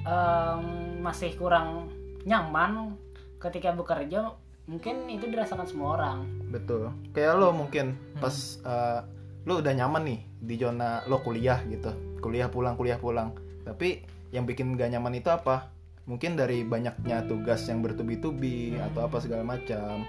em, 0.01 0.63
masih 1.03 1.35
kurang 1.37 1.91
nyaman 2.23 2.95
ketika 3.37 3.75
bekerja 3.75 4.33
mungkin 4.65 5.05
itu 5.11 5.27
dirasakan 5.27 5.67
semua 5.67 5.99
orang. 5.99 6.17
Betul. 6.49 6.89
Kayak 7.11 7.37
lo 7.37 7.51
mungkin 7.51 7.93
Hmm. 8.15 8.21
pas 8.23 8.35
uh, 8.63 9.03
lo 9.43 9.59
udah 9.59 9.73
nyaman 9.75 10.07
nih 10.07 10.19
di 10.39 10.55
zona 10.55 11.03
lo 11.05 11.19
kuliah 11.19 11.59
gitu. 11.67 11.91
Kuliah 12.23 12.47
pulang 12.47 12.79
kuliah 12.79 12.95
pulang. 12.95 13.35
Tapi 13.67 14.01
yang 14.31 14.47
bikin 14.47 14.73
gak 14.79 14.89
nyaman 14.89 15.19
itu 15.19 15.29
apa 15.29 15.69
mungkin 16.03 16.35
dari 16.35 16.61
banyaknya 16.61 17.23
tugas 17.23 17.63
yang 17.63 17.79
bertubi-tubi 17.79 18.75
Hmm. 18.75 18.87
atau 18.87 19.07
apa 19.07 19.17
segala 19.17 19.43
macam 19.45 20.03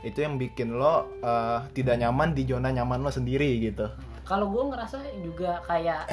itu 0.00 0.18
yang 0.18 0.36
bikin 0.36 0.72
lo 0.72 0.88
uh, 1.20 1.66
tidak 1.70 1.98
nyaman 1.98 2.32
di 2.32 2.44
zona 2.44 2.70
nyaman 2.70 3.02
lo 3.02 3.10
sendiri 3.10 3.58
gitu. 3.60 3.90
Kalau 4.22 4.46
gue 4.46 4.64
ngerasa 4.68 4.96
juga 5.20 5.58
kayak 5.64 6.06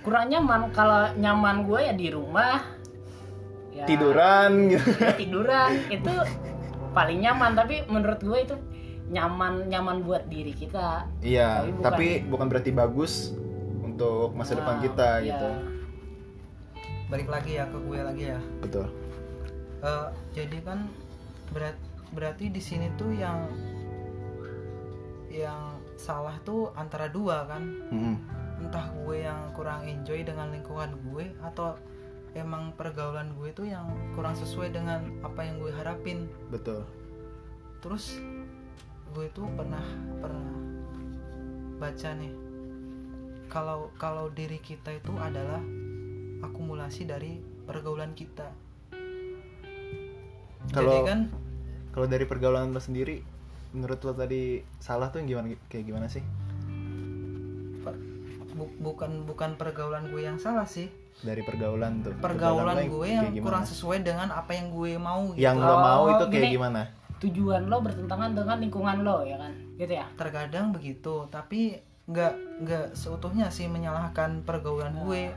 kurang 0.00 0.28
nyaman. 0.28 0.72
Kalau 0.72 1.14
nyaman 1.14 1.62
gue 1.62 1.80
ya 1.80 1.94
di 1.94 2.08
rumah 2.08 2.58
ya, 3.70 3.86
tiduran 3.86 4.66
gitu. 4.68 4.88
ya 4.98 5.12
tiduran. 5.14 5.70
Itu 5.88 6.12
paling 6.90 7.22
nyaman 7.22 7.52
tapi 7.54 7.86
menurut 7.86 8.18
gue 8.18 8.38
itu 8.42 8.56
nyaman 9.08 9.70
nyaman 9.70 10.02
buat 10.02 10.26
diri 10.26 10.52
kita. 10.52 11.06
Iya 11.22 11.62
Tapi 11.62 11.70
bukan- 11.70 11.84
tapi 11.86 12.06
bukan 12.26 12.46
berarti 12.50 12.70
bagus 12.72 13.30
untuk 13.78 14.34
masa 14.34 14.52
depan 14.52 14.76
Nah, 14.76 14.82
kita 14.82 15.08
ya. 15.18 15.26
gitu 15.32 15.48
balik 17.08 17.28
lagi 17.28 17.56
ya 17.56 17.64
ke 17.68 17.78
gue 17.80 17.98
lagi 18.04 18.24
ya. 18.36 18.40
Betul. 18.60 18.86
Eh, 19.80 20.08
jadi 20.36 20.58
kan 20.60 20.88
berat 21.52 21.76
berarti 22.12 22.52
di 22.52 22.60
sini 22.60 22.92
tuh 22.96 23.12
yang 23.12 23.48
yang 25.28 25.76
salah 25.96 26.36
tuh 26.44 26.72
antara 26.76 27.08
dua 27.08 27.44
kan? 27.48 27.64
Mm-mm. 27.92 28.16
entah 28.58 28.90
gue 28.90 29.22
yang 29.22 29.54
kurang 29.54 29.86
enjoy 29.86 30.26
dengan 30.26 30.50
lingkungan 30.50 30.98
gue 30.98 31.30
atau 31.46 31.78
emang 32.34 32.74
pergaulan 32.74 33.30
gue 33.38 33.54
tuh 33.54 33.70
yang 33.70 33.86
kurang 34.18 34.34
sesuai 34.34 34.74
dengan 34.74 35.14
apa 35.22 35.46
yang 35.46 35.62
gue 35.62 35.70
harapin. 35.70 36.26
Betul. 36.50 36.82
Terus 37.78 38.18
gue 39.14 39.30
tuh 39.30 39.46
pernah 39.54 39.86
pernah 40.18 40.58
baca 41.78 42.10
nih 42.18 42.34
kalau 43.46 43.94
kalau 43.94 44.26
diri 44.34 44.58
kita 44.58 44.98
itu 44.98 45.14
adalah 45.14 45.62
akumulasi 46.40 47.04
dari 47.04 47.38
pergaulan 47.64 48.14
kita. 48.14 48.48
Kalau 50.68 50.92
jadi 50.92 51.00
kan 51.06 51.20
kalau 51.90 52.06
dari 52.06 52.24
pergaulan 52.28 52.70
lo 52.70 52.78
sendiri 52.78 53.24
menurut 53.72 54.00
lo 54.04 54.12
tadi 54.12 54.60
salah 54.78 55.08
tuh 55.08 55.20
yang 55.24 55.28
gimana 55.36 55.46
kayak 55.68 55.84
gimana 55.88 56.06
sih? 56.06 56.22
Bukan 58.78 59.22
bukan 59.26 59.54
pergaulan 59.54 60.10
gue 60.10 60.22
yang 60.26 60.38
salah 60.38 60.66
sih. 60.66 60.90
Dari 61.22 61.42
pergaulan 61.42 62.02
tuh. 62.02 62.14
Pergaulan 62.18 62.74
lo 62.78 63.02
gue 63.02 63.08
yang 63.10 63.30
gimana? 63.30 63.44
kurang 63.46 63.64
sesuai 63.66 64.02
dengan 64.02 64.28
apa 64.30 64.50
yang 64.54 64.70
gue 64.70 64.98
mau 64.98 65.30
gitu. 65.34 65.42
yang 65.42 65.58
lo 65.58 65.74
mau 65.78 66.02
Oh, 66.06 66.12
itu 66.14 66.24
kayak 66.30 66.44
gini. 66.50 66.56
gimana? 66.58 66.82
tujuan 67.18 67.66
lo 67.66 67.82
bertentangan 67.82 68.30
dengan 68.30 68.62
lingkungan 68.62 69.02
lo 69.02 69.26
ya 69.26 69.34
kan? 69.38 69.50
Gitu 69.74 69.90
ya? 69.90 70.06
Terkadang 70.14 70.70
begitu 70.70 71.26
tapi 71.30 71.78
nggak 72.08 72.34
nggak 72.62 72.86
seutuhnya 72.94 73.50
sih 73.50 73.66
menyalahkan 73.68 74.46
pergaulan 74.46 74.94
gue 75.02 75.34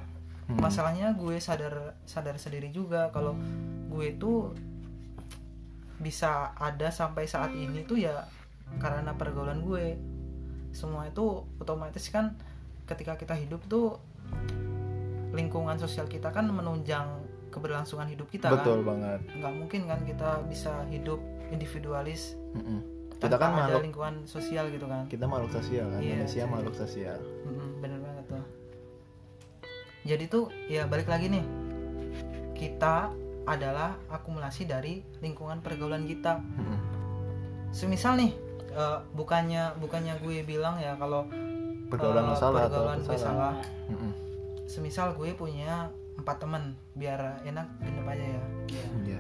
Hmm. 0.52 0.60
masalahnya 0.60 1.14
gue 1.14 1.38
sadar 1.38 1.96
sadar 2.04 2.36
sendiri 2.36 2.68
juga 2.70 3.08
kalau 3.10 3.40
gue 3.88 4.06
itu 4.10 4.52
bisa 5.98 6.52
ada 6.54 6.90
sampai 6.90 7.24
saat 7.26 7.54
ini 7.54 7.86
tuh 7.86 7.96
ya 7.96 8.26
karena 8.78 9.14
pergaulan 9.14 9.62
gue. 9.62 9.96
Semua 10.72 11.04
itu 11.06 11.24
otomatis 11.56 12.08
kan 12.08 12.36
ketika 12.86 13.16
kita 13.16 13.36
hidup 13.36 13.60
tuh 13.66 14.00
lingkungan 15.32 15.76
sosial 15.78 16.08
kita 16.08 16.28
kan 16.30 16.44
menunjang 16.46 17.08
keberlangsungan 17.48 18.08
hidup 18.08 18.28
kita 18.28 18.48
betul 18.50 18.82
kan 18.82 18.88
banget. 18.90 19.20
Nggak 19.36 19.54
mungkin 19.54 19.82
kan 19.86 20.00
kita 20.02 20.30
bisa 20.46 20.84
hidup 20.88 21.20
individualis 21.52 22.40
Mm-mm. 22.52 22.80
kita 23.14 23.36
tanpa 23.36 23.38
kan 23.38 23.52
ada 23.52 23.60
makhluk 23.70 23.84
lingkungan 23.86 24.16
sosial 24.26 24.66
gitu 24.72 24.88
kan. 24.88 25.04
Kita 25.06 25.28
makhluk 25.28 25.52
sosial 25.54 25.86
kan 25.88 26.00
Iya, 26.02 26.16
manusia 26.18 26.42
jadi- 26.42 26.52
makhluk 26.52 26.76
sosial. 26.76 27.20
Bener. 27.46 27.70
banget 27.78 28.00
tuh 28.00 28.01
jadi 30.12 30.28
tuh 30.28 30.52
ya 30.68 30.84
balik 30.92 31.08
lagi 31.08 31.32
nih. 31.32 31.46
Kita 32.52 33.10
adalah 33.48 33.96
akumulasi 34.12 34.68
dari 34.68 35.00
lingkungan 35.24 35.64
pergaulan 35.64 36.04
kita. 36.04 36.44
Semisal 37.72 38.20
nih 38.20 38.32
eh, 38.76 39.00
bukannya 39.16 39.80
bukannya 39.80 40.20
gue 40.20 40.44
bilang 40.44 40.76
ya 40.78 41.00
kalau 41.00 41.24
pergaulan 41.88 42.32
eh, 42.32 42.38
salah 42.38 42.68
atau 42.68 42.84
pergaulan 42.88 43.00
apa 43.00 43.08
gue 43.08 43.18
salah. 43.20 43.56
semisal 44.68 45.12
gue 45.20 45.36
punya 45.36 45.92
empat 46.16 46.48
teman 46.48 46.80
biar 46.96 47.44
enak 47.44 47.68
genep 47.84 48.08
aja 48.08 48.26
ya. 48.40 48.42
Iya. 49.04 49.20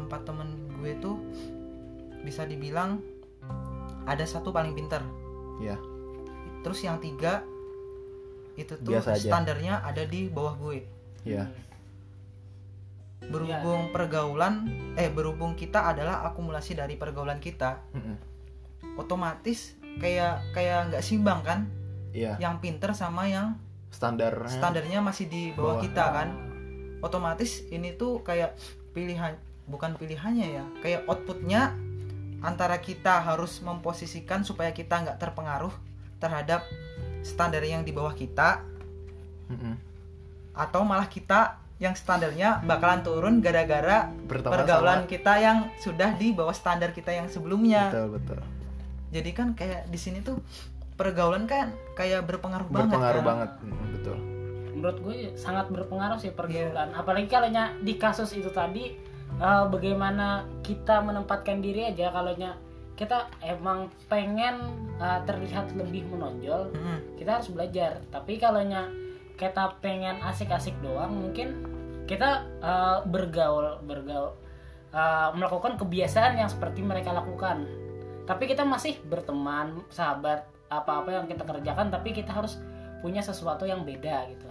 empat 0.00 0.24
temen 0.24 0.48
gue 0.80 0.96
tuh 0.96 1.20
bisa 2.24 2.48
dibilang 2.48 3.04
ada 4.08 4.24
satu 4.24 4.48
paling 4.48 4.72
pinter 4.72 5.04
Iya. 5.60 5.76
terus 6.64 6.80
yang 6.80 6.96
tiga 6.96 7.44
itu 8.54 8.74
tuh 8.76 8.90
Biasa 8.90 9.14
aja. 9.14 9.28
standarnya 9.28 9.74
ada 9.80 10.02
di 10.02 10.26
bawah 10.26 10.54
gue 10.56 10.82
Iya. 11.22 11.46
berhubung 13.22 13.92
pergaulan 13.92 14.64
eh 14.96 15.06
berhubung 15.08 15.52
kita 15.52 15.86
adalah 15.86 16.24
akumulasi 16.24 16.72
dari 16.72 16.96
pergaulan 16.96 17.36
kita 17.36 17.76
otomatis 18.96 19.76
kayak 19.96 20.40
kayak 20.50 20.90
nggak 20.90 21.04
simbang 21.04 21.40
kan 21.40 21.68
Iya. 22.10 22.34
yang 22.38 22.58
pinter 22.58 22.90
sama 22.90 23.28
yang 23.28 23.54
Standar. 23.90 24.46
standarnya 24.46 24.98
masih 24.98 25.26
di 25.26 25.50
bawah, 25.52 25.78
Bawah. 25.78 25.82
kita 25.82 26.04
kan 26.10 26.28
otomatis 27.00 27.62
ini 27.68 27.94
tuh 27.94 28.18
kayak 28.20 28.56
pilihan 28.90 29.36
bukan 29.66 29.94
pilihannya 29.94 30.46
ya 30.52 30.64
kayak 30.80 31.06
outputnya 31.06 31.70
antara 32.40 32.78
kita 32.78 33.20
harus 33.20 33.60
memposisikan 33.60 34.42
supaya 34.42 34.72
kita 34.72 34.96
nggak 34.96 35.18
terpengaruh 35.18 35.70
terhadap 36.18 36.64
standar 37.22 37.60
yang 37.60 37.82
di 37.82 37.90
bawah 37.90 38.12
kita 38.12 38.64
Mm-mm. 39.46 39.74
atau 40.52 40.82
malah 40.82 41.06
kita 41.06 41.58
yang 41.76 41.96
standarnya 41.96 42.60
bakalan 42.60 43.00
turun 43.00 43.34
gara-gara 43.40 44.12
pergaulan 44.28 45.04
sama- 45.04 45.08
kita 45.08 45.32
yang 45.36 45.58
sudah 45.80 46.12
di 46.12 46.30
bawah 46.30 46.52
standar 46.52 46.92
kita 46.92 47.08
yang 47.10 47.26
sebelumnya. 47.26 47.88
Betul 47.88 48.20
betul. 48.20 48.40
Jadi 49.10 49.30
kan 49.32 49.48
kayak 49.56 49.88
di 49.88 49.96
sini 49.96 50.20
tuh 50.20 50.36
pergaulan 50.94 51.48
kan 51.48 51.72
kayak 51.96 52.28
berpengaruh, 52.28 52.68
Berpengaruh 52.68 53.24
banget. 53.24 53.50
banget. 53.56 53.72
Mm, 53.72 53.88
betul. 53.92 54.18
menurut 54.70 54.98
gue 55.02 55.16
sangat 55.34 55.68
berpengaruh 55.68 56.16
sih 56.16 56.32
pergaulan 56.32 56.88
Iya. 56.88 56.96
apalagi 56.96 57.28
kalau 57.28 57.52
di 57.76 58.00
kasus 58.00 58.32
itu 58.32 58.48
tadi 58.48 58.96
eh, 59.30 59.64
bagaimana 59.68 60.48
kita 60.64 61.04
menempatkan 61.04 61.60
diri 61.60 61.84
aja 61.84 62.08
kalau 62.08 62.32
kita 63.00 63.32
emang 63.40 63.88
pengen 64.12 64.60
eh, 65.00 65.20
terlihat 65.24 65.72
lebih 65.72 66.04
menonjol 66.12 66.68
Mm-mm. 66.76 67.16
kita 67.16 67.40
harus 67.40 67.48
belajar. 67.48 68.04
Tapi 68.12 68.36
kalau 68.36 68.60
kita 69.40 69.80
pengen 69.80 70.20
asik-asik 70.20 70.76
doang 70.84 71.16
mungkin 71.16 71.64
kita 72.04 72.44
eh, 72.60 72.98
bergaul 73.08 73.80
bergaul 73.88 74.36
eh, 74.92 75.28
melakukan 75.32 75.80
kebiasaan 75.80 76.36
yang 76.36 76.52
seperti 76.52 76.84
mereka 76.84 77.16
lakukan. 77.16 77.64
Tapi 78.28 78.44
kita 78.44 78.68
masih 78.68 79.00
berteman 79.08 79.80
sahabat 79.88 80.44
apa-apa 80.68 81.24
yang 81.24 81.26
kita 81.26 81.42
kerjakan 81.42 81.88
tapi 81.88 82.12
kita 82.12 82.30
harus 82.30 82.60
punya 83.00 83.24
sesuatu 83.24 83.64
yang 83.64 83.80
beda 83.82 84.28
gitu. 84.28 84.44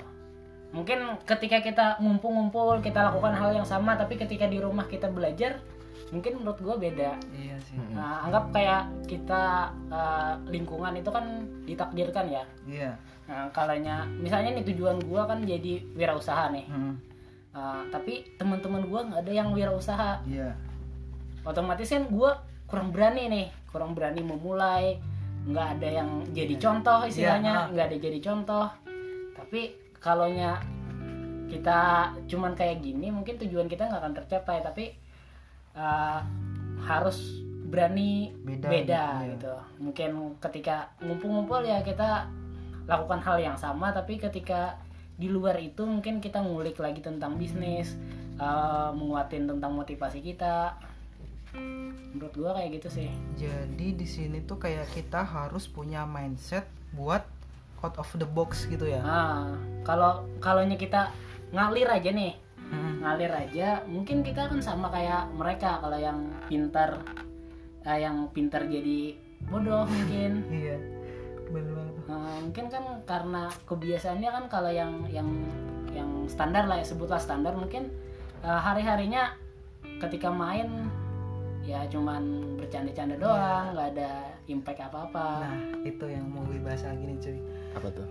Mungkin 0.74 1.22
ketika 1.22 1.62
kita 1.62 1.86
ngumpul-ngumpul 2.02 2.82
kita 2.82 3.14
lakukan 3.14 3.38
hal 3.38 3.54
yang 3.54 3.66
sama 3.66 3.94
tapi 3.94 4.18
ketika 4.18 4.50
di 4.50 4.58
rumah 4.58 4.90
kita 4.90 5.06
belajar 5.06 5.62
mungkin 6.10 6.42
menurut 6.42 6.58
gue 6.58 6.76
beda 6.90 7.14
Iya 7.34 7.56
sih. 7.62 7.78
Nah, 7.94 8.26
anggap 8.26 8.50
kayak 8.50 8.84
kita 9.06 9.70
eh, 9.94 10.34
lingkungan 10.50 10.98
itu 10.98 11.10
kan 11.14 11.46
ditakdirkan 11.70 12.26
ya 12.30 12.44
Iya. 12.66 12.92
Nah, 13.30 13.46
kalanya 13.54 14.10
misalnya 14.18 14.58
nih 14.58 14.66
tujuan 14.74 14.98
gua 15.06 15.30
kan 15.30 15.46
jadi 15.46 15.86
wirausaha 15.94 16.50
nih. 16.50 16.66
Mm. 16.66 16.94
Uh, 17.50 17.82
tapi 17.94 18.26
teman-teman 18.42 18.90
gua 18.90 19.06
nggak 19.06 19.22
ada 19.22 19.34
yang 19.34 19.50
wirausaha. 19.54 20.26
Iya. 20.26 20.58
Otomatis 21.46 21.94
kan 21.94 22.10
gua 22.10 22.42
kurang 22.66 22.90
berani 22.90 23.30
nih, 23.30 23.48
kurang 23.70 23.94
berani 23.94 24.26
memulai. 24.26 24.98
nggak 25.40 25.80
ada 25.80 26.04
yang 26.04 26.10
jadi 26.36 26.56
contoh 26.60 27.00
istilahnya, 27.08 27.54
Iya, 27.56 27.72
nggak 27.72 27.86
ada 27.90 27.98
jadi 27.98 28.20
contoh. 28.20 28.68
Tapi 29.34 29.62
kalaunya 29.98 30.60
kita 31.48 32.12
cuman 32.28 32.54
kayak 32.60 32.84
gini, 32.84 33.08
mungkin 33.10 33.40
tujuan 33.40 33.72
kita 33.72 33.88
nggak 33.88 34.04
akan 34.04 34.14
tercapai. 34.20 34.60
Tapi 34.60 34.86
uh, 35.80 36.20
harus 36.84 37.40
berani 37.70 38.34
Beda, 38.44 38.68
beda, 38.68 39.04
iya. 39.24 39.30
gitu. 39.38 39.56
Mungkin 39.80 40.10
ketika 40.44 40.92
ngumpul-ngumpul 41.00 41.64
ya 41.64 41.80
kita 41.86 42.28
lakukan 42.90 43.22
hal 43.22 43.38
yang 43.40 43.56
sama, 43.56 43.94
tapi 43.94 44.18
ketika 44.18 44.76
di 45.16 45.30
luar 45.30 45.56
itu 45.62 45.86
mungkin 45.86 46.20
kita 46.20 46.42
ngulik 46.42 46.82
lagi 46.82 47.00
tentang 47.00 47.38
bisnis, 47.38 47.94
uh, 48.42 48.90
menguatin 48.92 49.46
tentang 49.46 49.72
motivasi 49.78 50.20
kita. 50.20 50.76
Menurut 51.54 52.34
gua 52.34 52.52
kayak 52.58 52.82
gitu 52.82 52.90
sih. 52.90 53.10
Jadi 53.38 53.94
di 53.94 54.08
sini 54.10 54.42
tuh 54.46 54.58
kayak 54.58 54.90
kita 54.94 55.22
harus 55.22 55.70
punya 55.70 56.06
mindset 56.06 56.66
buat 56.94 57.22
out 57.86 57.96
of 58.02 58.10
the 58.18 58.26
box 58.26 58.66
gitu 58.66 58.90
ya. 58.90 59.02
Nah, 59.02 59.54
kalau 59.86 60.26
kalaunya 60.42 60.78
kita 60.78 61.14
ngalir 61.54 61.90
aja 61.90 62.10
nih, 62.10 62.38
Mm. 62.70 63.02
ngalir 63.02 63.34
aja, 63.34 63.82
mungkin 63.90 64.22
kita 64.22 64.46
kan 64.46 64.62
sama 64.62 64.94
kayak 64.94 65.34
mereka 65.34 65.82
kalau 65.82 65.98
yang 65.98 66.30
pintar, 66.46 67.02
eh, 67.82 68.00
yang 68.06 68.30
pintar 68.30 68.70
jadi 68.70 69.18
bodoh 69.50 69.90
mungkin. 69.90 70.46
Iya. 70.54 70.78
Banget. 71.50 71.94
Nah, 72.06 72.38
mungkin 72.46 72.66
kan 72.70 72.86
karena 73.10 73.50
kebiasaannya 73.66 74.30
kan 74.30 74.46
kalau 74.54 74.70
yang 74.70 75.02
yang 75.10 75.26
yang 75.90 76.30
standar 76.30 76.70
lah 76.70 76.78
ya 76.78 76.86
sebutlah 76.86 77.18
standar 77.18 77.58
mungkin 77.58 77.90
eh, 78.46 78.60
hari-harinya 78.62 79.34
ketika 79.98 80.30
main 80.30 80.88
ya 81.70 81.86
cuman 81.86 82.56
bercanda-canda 82.58 83.16
doang 83.20 83.76
nggak 83.76 83.90
ada 83.94 84.12
impact 84.50 84.90
apa-apa 84.90 85.28
nah 85.46 85.56
itu 85.86 86.06
yang 86.10 86.26
mau 86.26 86.42
gue 86.48 86.58
bahas 86.64 86.82
lagi 86.82 87.04
nih 87.06 87.18
cuy 87.22 87.38
apa 87.78 87.88
tuh 87.94 88.08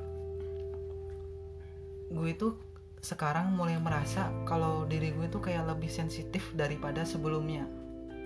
gue 2.09 2.29
itu 2.31 2.49
sekarang 2.99 3.55
mulai 3.55 3.79
merasa 3.79 4.31
kalau 4.43 4.83
diri 4.85 5.15
gue 5.15 5.31
tuh 5.31 5.39
kayak 5.39 5.71
lebih 5.71 5.87
sensitif 5.91 6.51
daripada 6.55 7.07
sebelumnya. 7.07 7.67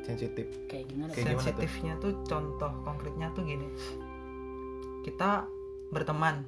Sensitif. 0.03 0.49
Kayak 0.67 0.91
gimana 0.91 1.11
Kayak 1.13 1.27
gimana 1.29 1.37
tuh? 1.37 1.45
sensitifnya 1.47 1.93
tuh 2.01 2.13
contoh 2.27 2.73
konkretnya 2.83 3.29
tuh 3.37 3.45
gini. 3.47 3.69
Kita 5.05 5.47
berteman 5.93 6.47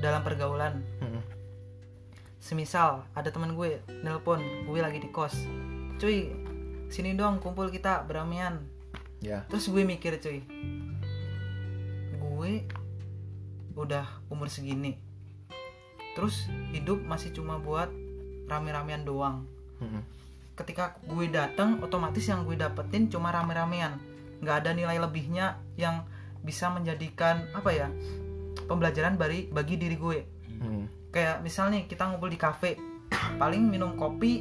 dalam 0.00 0.22
pergaulan. 0.22 0.82
Mm-mm. 1.02 1.22
semisal 2.36 3.02
ada 3.18 3.26
teman 3.34 3.58
gue 3.58 3.82
nelpon 4.06 4.38
gue 4.70 4.78
lagi 4.78 5.02
di 5.02 5.10
kos. 5.10 5.34
Cuy 5.98 6.30
sini 6.86 7.18
dong 7.18 7.42
kumpul 7.42 7.74
kita 7.74 8.06
beramian 8.06 8.62
ya. 9.18 9.42
Terus 9.50 9.66
gue 9.66 9.82
mikir 9.82 10.22
cuy 10.22 10.46
gue 12.36 12.52
udah 13.74 14.06
umur 14.30 14.46
segini 14.46 14.94
terus 16.16 16.34
hidup 16.70 16.98
masih 17.02 17.30
cuma 17.30 17.56
buat 17.56 17.92
rame-ramean 18.46 19.04
doang 19.04 19.44
Mm-mm. 19.76 20.00
ketika 20.56 20.96
gue 21.02 21.28
datang 21.28 21.76
otomatis 21.78 22.24
yang 22.24 22.42
gue 22.42 22.56
dapetin 22.56 23.06
cuma 23.06 23.28
rame-ramean 23.28 24.00
nggak 24.38 24.56
ada 24.58 24.70
nilai 24.72 24.96
lebihnya 24.96 25.46
yang 25.76 26.08
bisa 26.40 26.68
menjadikan 26.68 27.44
apa 27.52 27.68
ya 27.70 27.88
pembelajaran 28.64 29.14
bagi 29.14 29.46
bagi 29.46 29.76
diri 29.76 29.96
gue 29.96 30.18
Mm. 30.56 30.88
kayak 31.10 31.44
misal 31.44 31.68
nih 31.68 31.84
kita 31.84 32.08
ngumpul 32.08 32.26
di 32.26 32.40
kafe 32.40 32.80
paling 33.36 33.60
minum 33.62 33.92
kopi 33.92 34.40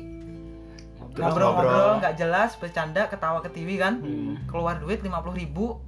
ngobrol-ngobrol 1.12 1.52
ngobrol. 1.68 2.00
nggak 2.00 2.16
jelas 2.16 2.56
bercanda 2.56 3.04
ketawa 3.06 3.40
ke 3.40 3.50
TV 3.50 3.76
kan 3.76 4.00
Hmm. 4.00 4.40
keluar 4.46 4.80
duit 4.80 5.00
50.000 5.00 5.12
ribu 5.34 5.80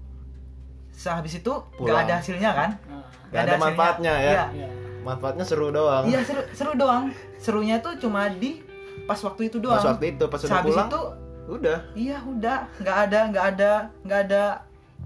sehabis 0.90 1.38
itu 1.38 1.54
nggak 1.76 2.00
ada 2.02 2.14
hasilnya 2.20 2.52
kan 2.52 2.70
Nah, 2.82 3.04
Nggak 3.30 3.44
ada 3.46 3.56
manfaatnya 3.58 4.14
ya. 4.14 4.24
iya 4.26 4.46
ya. 4.58 4.68
Manfaatnya 5.08 5.46
seru 5.48 5.72
doang. 5.72 6.04
Iya 6.04 6.20
seru, 6.28 6.42
seru 6.52 6.72
doang. 6.76 7.16
Serunya 7.40 7.80
tuh 7.80 7.96
cuma 7.96 8.28
di 8.28 8.60
pas 9.08 9.16
waktu 9.24 9.48
itu 9.48 9.64
doang. 9.64 9.80
Pas 9.80 9.96
waktu 9.96 10.20
itu 10.20 10.26
pas 10.28 10.40
udah 10.44 10.52
sehabis 10.52 10.76
pulang 10.76 10.90
itu 10.92 11.02
udah. 11.48 11.78
Iya 11.96 12.18
udah. 12.28 12.58
Nggak 12.84 12.98
ada 13.08 13.20
nggak 13.32 13.46
ada 13.56 13.72
nggak 14.04 14.20
ada 14.28 14.44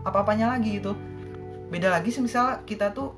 apa-apanya 0.01 0.57
lagi 0.57 0.81
itu. 0.81 0.91
Beda 1.69 1.93
lagi 1.93 2.09
semisal 2.09 2.65
kita 2.65 2.89
tuh 2.91 3.13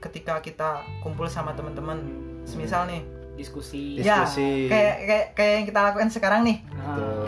ketika 0.00 0.40
kita 0.40 0.80
kumpul 1.04 1.28
sama 1.28 1.52
teman-teman 1.52 2.00
semisal 2.48 2.88
nih. 2.88 3.04
Diskusi. 3.36 4.00
Dis- 4.00 4.08
ya 4.08 4.24
Diskusi. 4.24 4.72
kayak 4.72 4.96
kayak 5.04 5.26
kayak 5.36 5.52
yang 5.60 5.66
kita 5.68 5.80
lakukan 5.92 6.08
sekarang 6.08 6.40
nih. 6.48 6.58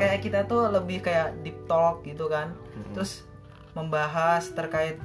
Kayak 0.01 0.19
kita 0.25 0.41
tuh 0.49 0.73
lebih 0.73 1.05
kayak 1.05 1.37
deep 1.45 1.69
talk 1.69 2.01
gitu 2.01 2.33
kan. 2.33 2.57
Mm-mm. 2.73 2.97
terus 2.97 3.29
membahas 3.77 4.43
terkait 4.57 4.97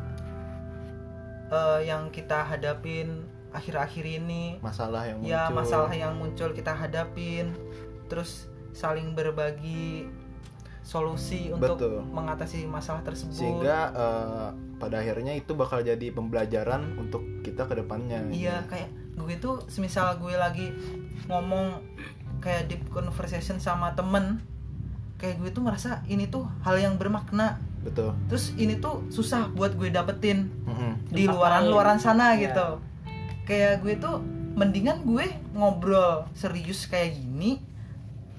eh, 1.53 1.79
yang 1.85 2.09
kita 2.09 2.41
hadapin 2.41 3.29
akhir-akhir 3.53 4.05
ini. 4.05 4.57
Masalah 4.59 5.05
yang 5.05 5.21
muncul. 5.21 5.29
ya 5.29 5.41
masalah 5.53 5.93
yang 5.93 6.13
muncul 6.17 6.49
kita 6.57 6.73
hadapin. 6.73 7.53
Terus 8.09 8.49
saling 8.73 9.13
berbagi 9.13 10.09
solusi 10.83 11.53
untuk 11.53 11.79
Betul. 11.79 12.01
mengatasi 12.09 12.65
masalah 12.65 13.05
tersebut. 13.05 13.37
Sehingga 13.37 13.77
eh, 13.93 14.49
pada 14.81 14.99
akhirnya 14.99 15.37
itu 15.37 15.53
bakal 15.55 15.85
jadi 15.85 16.11
pembelajaran 16.11 16.97
untuk 16.99 17.23
kita 17.45 17.69
ke 17.69 17.79
depannya. 17.79 18.25
Iya 18.33 18.65
kayak 18.67 18.89
gue 19.13 19.37
tuh 19.37 19.61
semisal 19.69 20.17
gue 20.17 20.33
lagi 20.33 20.73
ngomong 21.29 21.79
kayak 22.43 22.67
deep 22.67 22.83
conversation 22.91 23.61
sama 23.61 23.95
temen 23.95 24.43
kayak 25.21 25.39
gue 25.39 25.55
tuh 25.55 25.63
merasa 25.63 26.03
ini 26.11 26.27
tuh 26.27 26.43
hal 26.67 26.75
yang 26.75 26.99
bermakna 26.99 27.63
betul 27.83 28.15
terus 28.25 28.55
ini 28.55 28.75
tuh 28.75 29.03
susah 29.07 29.47
buat 29.49 29.73
gue 29.73 29.87
dapetin 29.87 30.47
Mm-mm. 30.63 30.91
di 31.07 31.23
Tempat 31.23 31.33
luaran-luaran 31.33 31.97
lain. 31.97 32.05
sana 32.05 32.25
Iya. 32.31 32.41
gitu 32.43 32.67
kayak 33.43 33.73
gue 33.79 33.93
tuh 33.97 34.15
mendingan 34.53 35.03
gue 35.03 35.25
ngobrol 35.51 36.23
serius 36.31 36.85
kayak 36.85 37.13
gini 37.13 37.59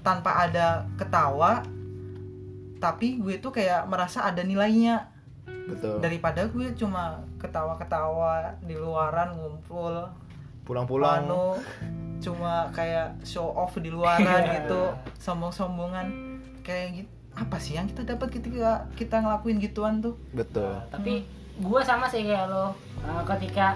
tanpa 0.01 0.43
ada 0.43 0.67
ketawa 0.95 1.61
tapi 2.77 3.17
gue 3.17 3.37
tuh 3.37 3.51
kayak 3.51 3.85
merasa 3.85 4.23
ada 4.23 4.41
nilainya 4.41 5.09
betul 5.65 5.97
daripada 5.97 6.45
gue 6.45 6.73
cuma 6.73 7.25
ketawa-ketawa 7.37 8.53
di 8.61 8.75
luaran 8.75 9.33
ngumpul 9.33 10.05
pulang-pulang 10.61 11.25
anu 11.25 11.57
cuma 12.17 12.69
kayak 12.71 13.21
show 13.21 13.49
off 13.51 13.73
di 13.75 13.89
luaran 13.95 14.25
Iya. 14.41 14.53
gitu 14.59 14.81
sombong-sombongan 15.19 16.07
kayak 16.61 16.87
gitu 16.99 17.14
apa 17.35 17.59
sih 17.59 17.75
yang 17.75 17.85
kita 17.85 18.07
dapat 18.07 18.31
ketika 18.31 18.87
kita 18.95 19.19
ngelakuin 19.19 19.59
gituan 19.59 19.99
tuh? 19.99 20.15
Betul. 20.31 20.71
Nah, 20.71 20.87
tapi 20.89 21.27
gue 21.55 21.81
sama 21.83 22.07
sih 22.07 22.23
kayak 22.23 22.47
lo. 22.47 22.71
Uh, 23.03 23.23
ketika 23.27 23.75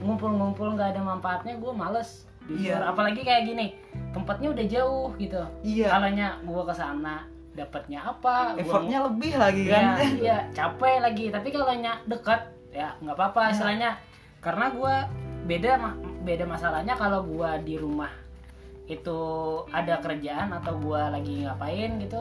ngumpul-ngumpul 0.00 0.74
nggak 0.74 0.96
ada 0.96 1.02
manfaatnya 1.02 1.56
gue 1.56 1.72
males. 1.72 2.24
Jujur 2.42 2.74
Iya. 2.74 2.90
apalagi 2.90 3.22
kayak 3.22 3.46
gini 3.46 3.66
tempatnya 4.10 4.50
udah 4.50 4.66
jauh 4.66 5.10
gitu. 5.14 5.42
Iya. 5.62 5.94
Kalanya 5.94 6.28
gue 6.42 6.62
ke 6.66 6.74
sana 6.74 7.22
dapatnya 7.52 8.00
apa? 8.02 8.56
Gua- 8.56 8.60
effortnya 8.60 8.98
lebih 9.06 9.32
lagi 9.36 9.62
Iya, 9.68 9.74
kan? 9.76 9.84
iya 10.24 10.38
capek 10.50 10.96
lagi. 10.98 11.24
Tapi 11.30 11.48
kalau 11.52 11.66
dekat 12.08 12.40
ya 12.72 12.96
nggak 12.98 13.14
apa-apa. 13.14 13.40
Ya. 13.46 13.50
istilahnya 13.52 13.90
karena 14.42 14.66
gua 14.74 14.94
beda 15.46 15.70
beda 16.26 16.44
masalahnya 16.48 16.98
kalau 16.98 17.22
gua 17.22 17.60
di 17.62 17.78
rumah 17.78 18.10
itu 18.90 19.20
ada 19.70 20.02
kerjaan 20.02 20.50
atau 20.50 20.74
gua 20.82 21.14
lagi 21.14 21.46
ngapain 21.46 22.02
gitu 22.02 22.18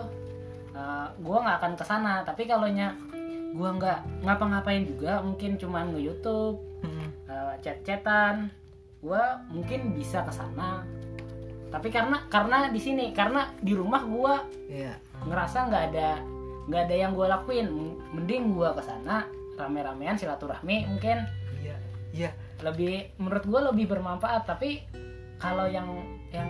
uh, 0.75 1.07
gua 1.21 1.37
nggak 1.43 1.57
akan 1.61 1.73
ke 1.77 1.85
sana 1.85 2.13
tapi 2.27 2.47
kalau 2.47 2.67
nya 2.67 2.95
gua 3.55 3.75
nggak 3.75 3.99
ngapa-ngapain 4.23 4.87
juga 4.87 5.19
mungkin 5.23 5.59
cuma 5.59 5.85
nge 5.87 6.01
YouTube 6.01 6.57
Mm. 6.81 7.29
uh, 7.29 7.53
chat-chatan 7.61 8.49
gua 9.05 9.37
mungkin 9.53 9.93
bisa 9.93 10.25
ke 10.25 10.33
sana 10.33 10.81
tapi 11.69 11.93
karena 11.93 12.25
karena 12.25 12.73
di 12.73 12.81
sini 12.81 13.13
karena 13.13 13.53
di 13.61 13.77
rumah 13.77 14.01
gua 14.01 14.41
iya. 14.65 14.97
ngerasa 15.21 15.69
nggak 15.69 15.83
ada 15.93 16.09
nggak 16.69 16.81
ada 16.87 16.95
yang 16.95 17.11
gue 17.17 17.27
lakuin. 17.27 17.67
Mending 18.13 18.53
gue 18.53 18.69
ke 18.77 18.81
sana 18.83 19.25
rame-ramean 19.57 20.17
silaturahmi 20.17 20.87
mungkin. 20.89 21.25
Iya 21.61 21.77
iya. 22.13 22.31
Lebih 22.61 23.17
menurut 23.17 23.43
gue 23.47 23.61
lebih 23.73 23.85
bermanfaat. 23.89 24.45
Tapi 24.45 24.85
kalau 25.41 25.65
yang 25.65 26.05
yang 26.29 26.49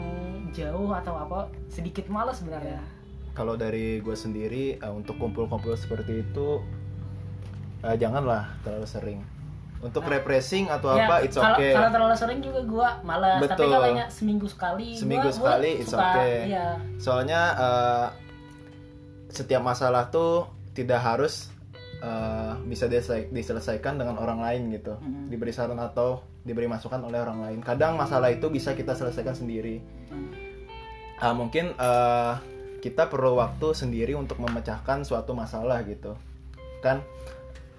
jauh 0.51 0.91
atau 0.91 1.15
apa 1.15 1.47
sedikit 1.71 2.11
males 2.11 2.43
sebenarnya 2.43 2.83
kalau 3.31 3.55
dari 3.55 3.99
gue 3.99 4.13
sendiri 4.13 4.75
eh, 4.75 4.91
untuk 4.91 5.15
kumpul-kumpul 5.17 5.73
seperti 5.73 6.21
itu 6.21 6.59
eh, 7.81 7.95
janganlah 7.95 8.51
terlalu 8.61 8.85
sering 8.85 9.19
untuk 9.81 10.05
refreshing 10.05 10.69
atau 10.69 10.93
Ya, 10.93 11.09
apa 11.09 11.15
it's 11.25 11.33
kalau 11.33 11.57
okay 11.57 11.73
kalau 11.73 11.89
terlalu 11.89 12.13
sering 12.13 12.39
juga 12.39 12.61
gue 12.61 12.89
tapi 13.01 13.41
Betul. 13.41 13.69
kalau 13.71 13.89
nya 13.91 14.05
seminggu 14.07 14.45
sekali 14.45 14.93
Seminggu 14.93 15.25
gua- 15.25 15.33
gua 15.33 15.41
sekali, 15.57 15.71
it's 15.75 15.89
suka, 15.89 16.05
okay. 16.11 16.35
iya. 16.47 16.67
soalnya 16.97 17.41
eh, 17.57 18.07
setiap 19.27 19.61
masalah 19.61 20.05
tuh 20.07 20.45
tidak 20.71 20.99
harus 20.99 21.49
eh, 21.97 22.53
bisa 22.63 22.85
disel- 22.85 23.29
diselesaikan 23.29 23.95
dengan 23.95 24.17
orang 24.17 24.39
lain 24.39 24.69
gitu 24.71 24.97
Mm. 24.97 25.29
diberi 25.29 25.49
saran 25.49 25.77
atau 25.77 26.21
diberi 26.41 26.65
masukan 26.65 26.97
oleh 26.99 27.17
orang 27.17 27.39
lain 27.39 27.59
kadang 27.61 27.93
masalah 27.95 28.29
itu 28.29 28.49
bisa 28.49 28.73
kita 28.73 28.91
selesaikan 28.91 29.33
sendiri. 29.33 29.77
Ah, 31.15 31.31
mungkin 31.31 31.69
eh, 31.71 32.33
kita 32.81 33.07
perlu 33.07 33.37
waktu 33.37 33.71
sendiri 33.71 34.17
untuk 34.17 34.41
memecahkan 34.41 35.05
suatu 35.05 35.37
masalah 35.37 35.85
gitu 35.85 36.17
kan? 36.81 37.05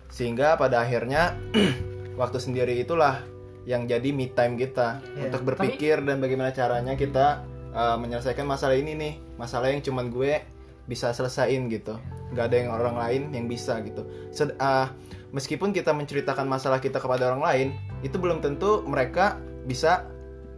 Sehingga 0.09 0.55
pada 0.55 0.81
akhirnya 0.81 1.35
waktu 2.21 2.39
sendiri 2.39 2.79
itulah 2.79 3.21
yang 3.67 3.87
jadi 3.87 4.11
me 4.11 4.31
time 4.31 4.59
kita 4.59 4.99
Iya. 5.15 5.31
untuk 5.31 5.43
berpikir 5.47 6.03
dan 6.03 6.19
bagaimana 6.19 6.51
caranya 6.55 6.95
kita 6.95 7.43
eh, 7.73 7.97
menyelesaikan 7.99 8.47
masalah 8.47 8.79
ini 8.79 8.93
nih. 8.95 9.15
Masalah 9.39 9.75
yang 9.75 9.83
cuman 9.83 10.11
gue 10.11 10.39
bisa 10.87 11.11
selesain 11.11 11.67
gitu. 11.71 11.99
Nggak 12.35 12.45
ada 12.53 12.57
yang 12.59 12.71
orang 12.71 12.97
lain 12.99 13.23
yang 13.35 13.47
bisa 13.47 13.79
gitu. 13.83 14.07
Sed- 14.31 14.55
ah, 14.59 14.91
meskipun 15.33 15.73
kita 15.73 15.91
menceritakan 15.97 16.47
masalah 16.47 16.79
kita 16.79 17.01
kepada 17.01 17.33
orang 17.33 17.43
lain 17.43 17.69
itu 18.05 18.19
belum 18.21 18.39
tentu 18.45 18.85
mereka 18.85 19.41
bisa 19.65 20.05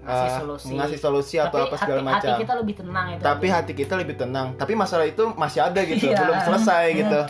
Ngasih 0.05 0.29
ah, 0.29 0.37
solusi. 0.37 0.73
ngasih 0.77 0.99
solusi 1.01 1.37
atau 1.41 1.65
tapi 1.65 1.69
apa 1.73 1.77
segala 1.81 2.01
hati, 2.01 2.09
macam. 2.13 2.29
hati 2.37 2.43
kita 2.45 2.55
lebih 2.61 2.75
tenang 2.77 3.07
itu. 3.09 3.23
Tapi 3.25 3.47
hati 3.49 3.73
kita 3.73 3.95
lebih 3.97 4.17
tenang. 4.21 4.47
Tapi 4.61 4.73
masalah 4.77 5.07
itu 5.09 5.25
masih 5.33 5.61
ada 5.65 5.81
gitu 5.81 6.13
Iya. 6.13 6.21
belum 6.21 6.39
selesai 6.45 6.85
gitu. 6.93 7.21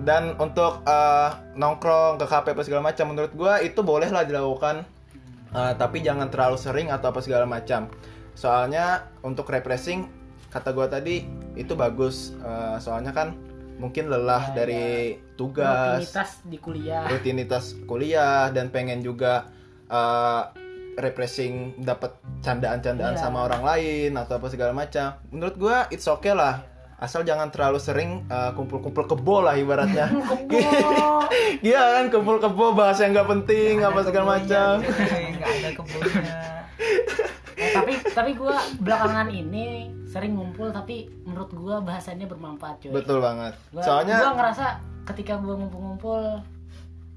Dan 0.00 0.22
untuk 0.38 0.80
eh, 0.86 1.30
nongkrong 1.58 2.22
ke 2.22 2.26
kafe 2.30 2.54
apa 2.54 2.62
segala 2.62 2.82
macam 2.86 3.10
menurut 3.10 3.32
gua 3.34 3.58
itu 3.60 3.82
boleh 3.82 4.08
lah 4.08 4.22
dilakukan. 4.22 4.86
Eh, 5.50 5.72
tapi 5.74 6.06
jangan 6.06 6.30
terlalu 6.30 6.56
sering 6.56 6.88
atau 6.94 7.10
apa 7.10 7.20
segala 7.20 7.44
macam. 7.44 7.90
Soalnya 8.38 9.10
untuk 9.26 9.50
refreshing 9.50 10.06
kata 10.54 10.70
gua 10.70 10.86
tadi 10.86 11.26
itu 11.58 11.74
bagus. 11.74 12.32
Eh, 12.38 12.76
soalnya 12.78 13.10
kan 13.10 13.34
mungkin 13.80 14.12
lelah 14.12 14.52
Ya, 14.52 14.62
dari 14.62 15.18
tugas. 15.34 15.98
Rutinitas 16.04 16.30
di 16.46 16.56
kuliah. 16.60 17.04
Rutinitas 17.08 17.64
kuliah 17.88 18.52
dan 18.52 18.68
pengen 18.68 19.00
juga 19.00 19.48
uh, 19.88 20.52
refreshing 20.94 21.54
dapat 21.78 22.14
candaan-candaan 22.40 23.14
Iya. 23.14 23.20
sama 23.20 23.44
orang 23.44 23.62
lain 23.62 24.14
atau 24.14 24.36
apa 24.36 24.46
segala 24.46 24.72
macam. 24.72 25.14
Menurut 25.28 25.54
gua 25.54 25.76
it's 25.88 26.04
okay 26.04 26.32
lah. 26.32 26.64
Asal 26.96 27.24
jangan 27.24 27.48
terlalu 27.48 27.78
sering 27.78 28.28
uh, 28.28 28.52
kumpul-kumpul 28.52 29.06
kebo 29.06 29.40
lah 29.40 29.54
ibaratnya. 29.54 30.10
Iya 31.60 31.80
kan 31.96 32.06
kumpul 32.08 32.36
kebo 32.38 32.72
bahasa 32.72 33.04
yang 33.04 33.12
nggak 33.12 33.28
penting 33.30 33.78
Nggak 33.78 33.90
apa 33.90 34.00
segala 34.02 34.26
macam. 34.34 34.72
nggak 34.80 35.48
ada 35.48 35.70
Eh, 37.60 37.76
tapi 37.76 37.92
tapi 38.08 38.32
gue 38.32 38.54
belakangan 38.80 39.28
ini 39.28 39.84
sering 40.08 40.32
ngumpul 40.32 40.72
tapi 40.72 41.12
menurut 41.22 41.52
gue 41.52 41.76
bahasannya 41.78 42.24
bermanfaat 42.24 42.80
cuy. 42.80 42.88
Betul 42.90 43.20
banget. 43.20 43.52
Gua, 43.68 43.84
soalnya 43.84 44.16
gua 44.18 44.32
ngerasa 44.32 44.66
ketika 45.04 45.36
gue 45.36 45.54
ngumpul-ngumpul 45.54 46.40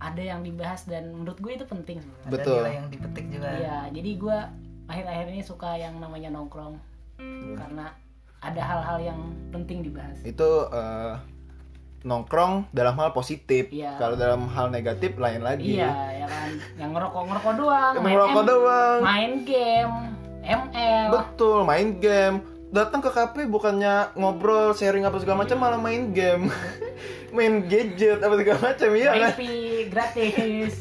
ada 0.04 0.20
yang 0.22 0.42
dibahas 0.42 0.84
dan 0.84 1.10
menurut 1.10 1.38
gue 1.38 1.52
itu 1.54 1.64
penting 1.64 1.98
sebenarnya. 1.98 2.26
ada 2.26 2.34
Betul. 2.34 2.58
nilai 2.60 2.74
yang 2.76 2.88
dipetik 2.90 3.26
juga 3.30 3.50
Iya, 3.54 3.78
jadi 3.90 4.12
gue 4.14 4.38
akhir-akhir 4.84 5.26
ini 5.30 5.42
suka 5.42 5.70
yang 5.74 5.96
namanya 5.98 6.30
nongkrong 6.30 6.76
karena 7.56 7.96
ada 8.38 8.62
hal-hal 8.62 8.98
yang 9.02 9.20
penting 9.50 9.80
dibahas. 9.82 10.20
itu 10.22 10.50
eh, 10.68 11.16
nongkrong 12.04 12.68
dalam 12.70 12.94
hal 12.94 13.10
positif 13.12 13.72
Iya. 13.72 13.96
kalau 13.96 14.14
dalam 14.14 14.44
hal 14.50 14.68
negatif 14.68 15.16
lain 15.16 15.40
lagi 15.40 15.80
Iya, 15.80 15.88
ya 16.20 16.28
kan. 16.28 16.50
Yang 16.76 16.90
ngerokok-ngerokok 16.92 17.54
doang, 17.56 17.94
main 17.98 18.12
Ngerokok 18.12 18.44
M- 18.44 18.50
doang. 18.50 19.00
main 19.02 19.32
game, 19.42 19.96
ML. 20.44 21.08
betul 21.10 21.58
main 21.64 21.90
game 21.98 22.38
datang 22.70 23.00
ke 23.00 23.08
kafe 23.08 23.46
bukannya 23.46 24.12
ngobrol 24.14 24.74
sharing 24.74 25.06
apa 25.06 25.16
segala 25.18 25.46
macam 25.46 25.58
malah 25.58 25.78
main 25.78 26.10
game 26.10 26.52
main 27.34 27.66
gadget 27.66 28.20
apa 28.20 28.34
segala 28.36 28.60
macam 28.64 28.90
iya 28.94 29.10
main 29.10 29.24
kan 29.26 29.34
gratis. 29.90 30.74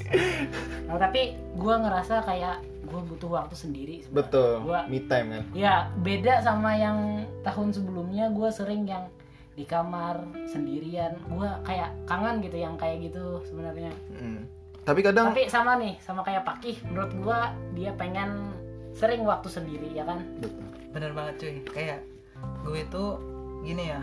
Nah, 0.84 0.96
tapi 0.96 1.22
gue 1.34 1.74
ngerasa 1.74 2.20
kayak 2.20 2.56
gue 2.82 3.00
butuh 3.02 3.30
waktu 3.32 3.56
sendiri. 3.56 3.96
sebenarnya. 3.98 4.16
betul 4.20 4.52
Gua- 4.62 4.84
me 4.84 5.00
time 5.02 5.28
kan 5.30 5.44
Ya 5.50 5.74
beda 5.98 6.34
sama 6.38 6.76
yang 6.76 6.98
tahun 7.40 7.72
sebelumnya 7.72 8.28
gue 8.28 8.48
sering 8.48 8.84
yang 8.84 9.08
di 9.52 9.64
kamar 9.64 10.16
sendirian 10.46 11.16
gue 11.26 11.48
kayak 11.62 11.92
kangen 12.04 12.40
gitu 12.40 12.56
yang 12.58 12.72
kayak 12.74 13.00
gitu 13.02 13.40
sebenarnya 13.42 13.92
Mm. 14.10 14.48
tapi 14.82 15.00
kadang 15.00 15.28
tapi 15.28 15.44
sama 15.46 15.76
nih 15.76 15.96
sama 15.98 16.20
kayak 16.20 16.40
Pakih 16.42 16.80
menurut 16.86 17.12
gue 17.14 17.38
dia 17.74 17.92
pengen 17.92 18.48
sering 18.92 19.20
waktu 19.22 19.48
sendiri 19.48 19.88
ya 19.90 20.04
kan 20.04 20.24
Betul. 20.38 20.64
bener 20.90 21.12
banget 21.12 21.34
cuy 21.36 21.54
kayak 21.68 22.00
gue 22.62 22.78
itu 22.78 23.04
gini 23.62 23.84
ya 23.88 24.00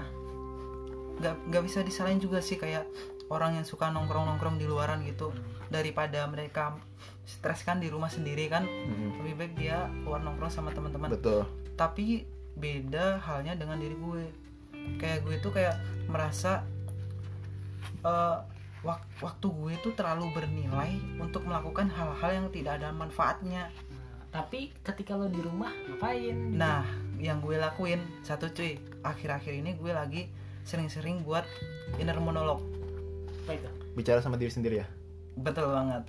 nggak 1.20 1.36
nggak 1.48 1.64
bisa 1.64 1.80
disalahin 1.82 2.18
juga 2.18 2.40
sih 2.40 2.56
kayak 2.56 2.88
orang 3.28 3.54
yang 3.54 3.64
suka 3.64 3.88
nongkrong 3.88 4.26
nongkrong 4.26 4.56
di 4.56 4.66
luaran 4.66 5.04
gitu. 5.04 5.30
Daripada 5.68 6.26
mereka 6.26 6.80
stres 7.24 7.62
kan 7.62 7.78
di 7.78 7.88
rumah 7.88 8.10
sendiri 8.10 8.48
kan 8.48 8.66
Mm. 8.66 9.22
lebih 9.22 9.34
baik 9.36 9.54
dia 9.56 9.78
keluar 10.02 10.20
nongkrong 10.20 10.50
sama 10.50 10.72
teman-teman. 10.72 11.12
Betul. 11.12 11.46
Tapi 11.76 12.26
beda 12.56 13.20
halnya 13.20 13.54
dengan 13.54 13.78
diri 13.78 13.94
gue. 13.94 14.24
Kayak 14.98 15.24
gue 15.24 15.36
tuh 15.40 15.52
kayak 15.52 15.78
merasa 16.06 16.66
eh, 18.02 18.38
wak- 18.82 19.08
waktu 19.20 19.48
gue 19.48 19.74
tuh 19.82 19.94
terlalu 19.94 20.32
bernilai 20.32 20.92
untuk 21.18 21.44
melakukan 21.44 21.88
hal-hal 21.90 22.32
yang 22.34 22.48
tidak 22.50 22.80
ada 22.80 22.90
manfaatnya. 22.92 23.68
Tapi 24.30 24.72
ketika 24.80 25.14
lo 25.14 25.26
di 25.26 25.42
rumah 25.42 25.74
ngapain? 25.86 26.38
Nah, 26.54 26.86
yang 27.18 27.42
gue 27.42 27.58
lakuin 27.58 28.00
satu 28.22 28.48
cuy, 28.50 28.78
akhir-akhir 29.02 29.54
ini 29.54 29.74
gue 29.74 29.92
lagi 29.92 30.30
sering-sering 30.62 31.22
buat 31.22 31.44
inner 31.96 32.18
monolog. 32.18 32.62
apa 33.42 33.56
itu 33.56 33.70
bicara 33.94 34.20
sama 34.20 34.36
diri 34.36 34.50
sendiri 34.50 34.76
ya 34.78 34.88
Betul 35.36 35.72
banget. 35.72 36.04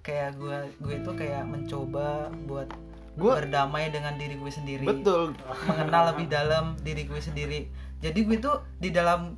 Kayak 0.00 0.30
gue 0.36 0.56
gue 0.78 0.94
itu 0.96 1.10
kayak 1.12 1.42
mencoba 1.44 2.08
buat 2.46 2.70
Gua- 3.12 3.36
berdamai 3.36 3.90
dengan 3.90 4.14
diri 4.14 4.34
gue 4.34 4.48
sendiri. 4.48 4.84
betul 4.84 5.34
Mengenal 5.64 6.14
lebih 6.14 6.26
dalam 6.26 6.64
diri 6.78 7.02
gue 7.02 7.18
sendiri. 7.18 7.66
Jadi 7.98 8.20
gue 8.22 8.38
tuh 8.38 8.62
di 8.76 8.88
dalam 8.88 9.34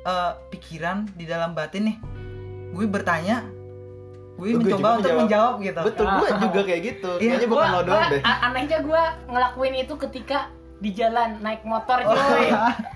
eh, 0.00 0.32
pikiran, 0.48 1.12
di 1.12 1.24
dalam 1.24 1.52
batin 1.52 1.84
nih, 1.84 1.96
gue 2.72 2.86
bertanya, 2.88 3.44
gue 4.34 4.48
gue 4.48 4.58
mencoba 4.58 4.96
untuk 4.96 5.12
menjawab. 5.12 5.20
menjawab 5.20 5.54
gitu. 5.60 5.80
betul 5.84 6.06
gue 6.08 6.28
juga 6.40 6.60
kayak 6.64 6.82
gitu 6.82 7.10
Iya, 7.12 7.28
kayaknya 7.28 7.48
bukan 7.50 7.68
lo 7.68 7.80
doang 7.84 8.04
deh 8.08 8.22
anehnya 8.24 8.78
gue 8.80 9.02
ngelakuin 9.28 9.74
itu 9.78 9.94
ketika 10.00 10.38
di 10.80 10.90
jalan 10.96 11.44
naik 11.44 11.60
motor 11.68 12.00
cuy 12.08 12.48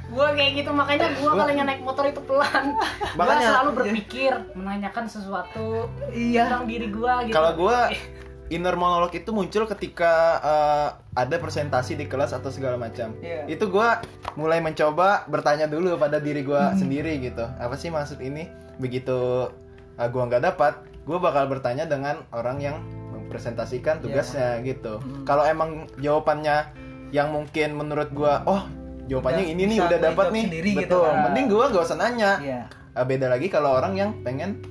gue 0.08 0.26
kayak 0.40 0.52
gitu 0.56 0.70
makanya 0.72 1.12
gue 1.20 1.30
kalau 1.30 1.52
naik 1.52 1.82
motor 1.84 2.04
itu 2.08 2.20
pelan 2.24 2.72
gue 3.12 3.34
selalu 3.44 3.70
berpikir 3.76 4.32
menanyakan 4.56 5.04
sesuatu 5.04 5.92
Iya. 6.08 6.48
tentang 6.48 6.64
diri 6.64 6.88
gue 6.88 7.12
gitu 7.28 7.34
Kalau 7.36 7.52
gua 7.52 7.88
inner 8.54 8.76
monolog 8.76 9.12
itu 9.16 9.32
muncul 9.32 9.64
ketika 9.64 10.12
eh, 10.44 10.88
ada 11.16 11.36
presentasi 11.40 11.96
di 11.96 12.04
kelas 12.04 12.36
atau 12.36 12.52
segala 12.52 12.76
macam. 12.76 13.16
Iya. 13.24 13.48
Itu 13.48 13.72
gua 13.72 14.04
mulai 14.36 14.60
mencoba 14.60 15.24
bertanya 15.32 15.64
dulu 15.64 15.96
pada 15.96 16.20
diri 16.20 16.44
gua 16.44 16.76
sendiri 16.76 17.16
gitu. 17.24 17.44
Apa 17.56 17.74
sih 17.80 17.88
maksud 17.88 18.20
ini? 18.20 18.44
Begitu 18.76 19.48
eh, 19.96 20.08
gua 20.12 20.28
nggak 20.28 20.44
dapat, 20.44 20.74
gua 21.08 21.18
bakal 21.24 21.48
bertanya 21.48 21.88
dengan 21.88 22.20
orang 22.36 22.60
yang 22.60 22.76
mempresentasikan 23.16 24.04
tugasnya 24.04 24.60
gitu. 24.60 25.00
Hmm. 25.00 25.24
Kalau 25.24 25.48
emang 25.48 25.88
jawabannya 25.96 26.83
yang 27.10 27.28
mungkin 27.28 27.74
menurut 27.74 28.08
gua, 28.10 28.40
oh 28.44 28.62
jawabannya 29.04 29.44
Udah 29.44 29.52
ini 29.52 29.62
nih 29.66 29.78
udah 29.78 29.98
gue 29.98 30.06
dapat 30.06 30.26
nih. 30.30 30.44
sendiri 30.46 30.70
gitu 30.78 30.96
Betul. 30.96 31.04
kan. 31.04 31.16
Mending 31.26 31.46
gua 31.46 31.64
gak 31.68 31.84
usah 31.84 31.98
nanya. 31.98 32.30
Iya. 32.38 32.60
Eh, 32.92 33.04
beda 33.04 33.26
lagi 33.26 33.46
kalau 33.48 33.70
orang 33.72 33.92
yang 33.92 34.10
pengen 34.20 34.62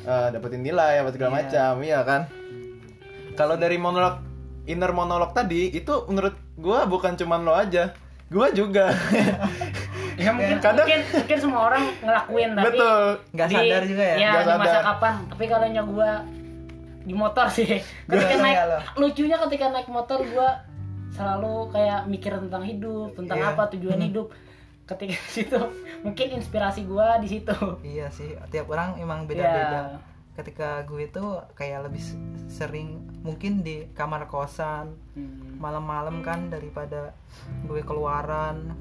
eh, 0.00 0.28
dapetin 0.30 0.60
nilai 0.60 0.98
apa 0.98 1.10
segala 1.10 1.30
Iya. 1.30 1.36
macam 1.40 1.72
iya 1.80 2.00
kan 2.02 2.20
kalau 3.32 3.56
dari 3.56 3.74
monolog 3.74 4.20
inner 4.64 4.90
monolog 4.90 5.32
tadi 5.32 5.68
itu 5.70 6.04
menurut 6.06 6.36
gua 6.54 6.84
bukan 6.84 7.12
cuman 7.14 7.40
lo 7.40 7.52
aja 7.52 7.96
gua 8.26 8.48
juga 8.50 8.92
ya 10.16 10.30
mungkin 10.30 10.56
Kadang- 10.58 10.84
mungkin 10.84 11.00
mungkin 11.10 11.38
semua 11.38 11.60
orang 11.66 11.82
ngelakuin 11.98 12.50
tapi 12.52 12.66
betul 12.70 13.00
Nggak 13.32 13.46
di- 13.46 13.56
sadar 13.58 13.82
juga 13.84 14.04
ya? 14.04 14.14
ya 14.14 14.28
Nggak 14.30 14.44
di 14.44 14.52
masa 14.54 14.68
sadar. 14.70 14.84
kapan 14.86 15.14
tapi 15.26 15.44
kalau 15.46 15.66
nya 15.66 15.82
gue 15.82 16.10
di 17.02 17.14
motor 17.14 17.46
sih 17.48 17.68
ketika 18.06 18.34
naik 18.38 18.54
ya 18.54 18.64
lucunya 18.94 19.36
ketika 19.40 19.66
naik 19.70 19.88
motor 19.88 20.18
gue 20.20 20.48
selalu 21.14 21.54
kayak 21.70 22.00
mikir 22.04 22.34
tentang 22.36 22.62
hidup 22.62 23.14
tentang 23.14 23.38
Iya. 23.38 23.48
apa 23.50 23.62
tujuan 23.70 23.96
Hmm. 23.96 24.06
hidup 24.06 24.26
ketika 24.84 25.14
di 25.16 25.32
situ 25.32 25.58
mungkin 26.02 26.26
inspirasi 26.34 26.84
gue 26.84 27.08
di 27.18 27.28
situ 27.30 27.56
Iya 27.80 28.10
sih, 28.10 28.34
tiap 28.48 28.68
orang 28.68 28.98
emang 28.98 29.24
beda-beda. 29.24 30.02
Ketika 30.34 30.82
gue 30.82 31.06
tuh 31.08 31.38
kayak 31.54 31.86
lebih 31.86 32.02
sering 32.48 32.98
mungkin 33.20 33.62
di 33.62 33.86
kamar 33.92 34.26
kosan 34.26 34.92
Hmm. 35.14 35.56
malam-malam 35.56 36.20
kan 36.20 36.50
daripada 36.50 37.14
gue 37.62 37.80
keluaran 37.80 38.74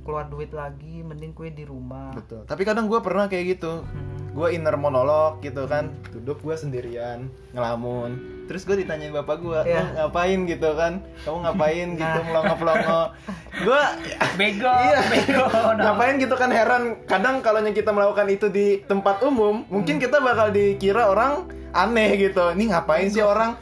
keluar 0.00 0.24
duit 0.24 0.48
lagi, 0.50 1.02
mending 1.02 1.30
gue 1.30 1.50
di 1.50 1.62
rumah. 1.62 2.08
betul 2.10 2.40
tapi 2.44 2.62
kadang 2.62 2.86
gua 2.86 2.98
pernah 3.00 3.26
kayak 3.26 3.58
gitu 3.58 3.82
Hmm. 3.82 4.19
Gua 4.30 4.48
inner 4.48 4.74
monolog 4.74 5.38
gitu 5.40 5.64
kan. 5.64 5.90
Duduk 6.10 6.40
gua 6.40 6.54
sendirian 6.54 7.26
ngelamun. 7.50 8.18
Terus 8.44 8.62
gue 8.62 8.76
ditanyain 8.76 9.10
bapak 9.12 9.38
gua 9.38 9.62
Iya. 9.62 9.78
"Lo 9.78 10.10
ngapain? 10.10 10.42
gitu 10.44 10.74
kan. 10.74 11.06
Kamu 11.20 11.38
ngapain? 11.40 11.88
gitu 11.94 12.18
Nah. 12.26 12.50
melongo 12.50 13.00
gua 13.60 13.82
bego 14.34 14.66
Iya. 14.66 15.00
bego. 15.06 15.44
Ngapain 15.80 16.14
gitu 16.16 16.34
kan 16.34 16.50
heran. 16.50 16.82
Kadang 17.04 17.40
kalau 17.40 17.58
yang 17.58 17.70
kita 17.72 17.90
melakukan 17.90 18.26
itu 18.26 18.46
di 18.48 18.82
tempat 18.82 19.22
umum 19.22 19.62
mungkin 19.66 19.96
kita 19.96 20.18
bakal 20.18 20.50
dikira 20.50 21.06
orang 21.06 21.46
aneh 21.70 22.18
gitu. 22.20 22.50
Ini 22.50 22.70
ngapain 22.70 23.06
sih 23.06 23.22
orang? 23.22 23.54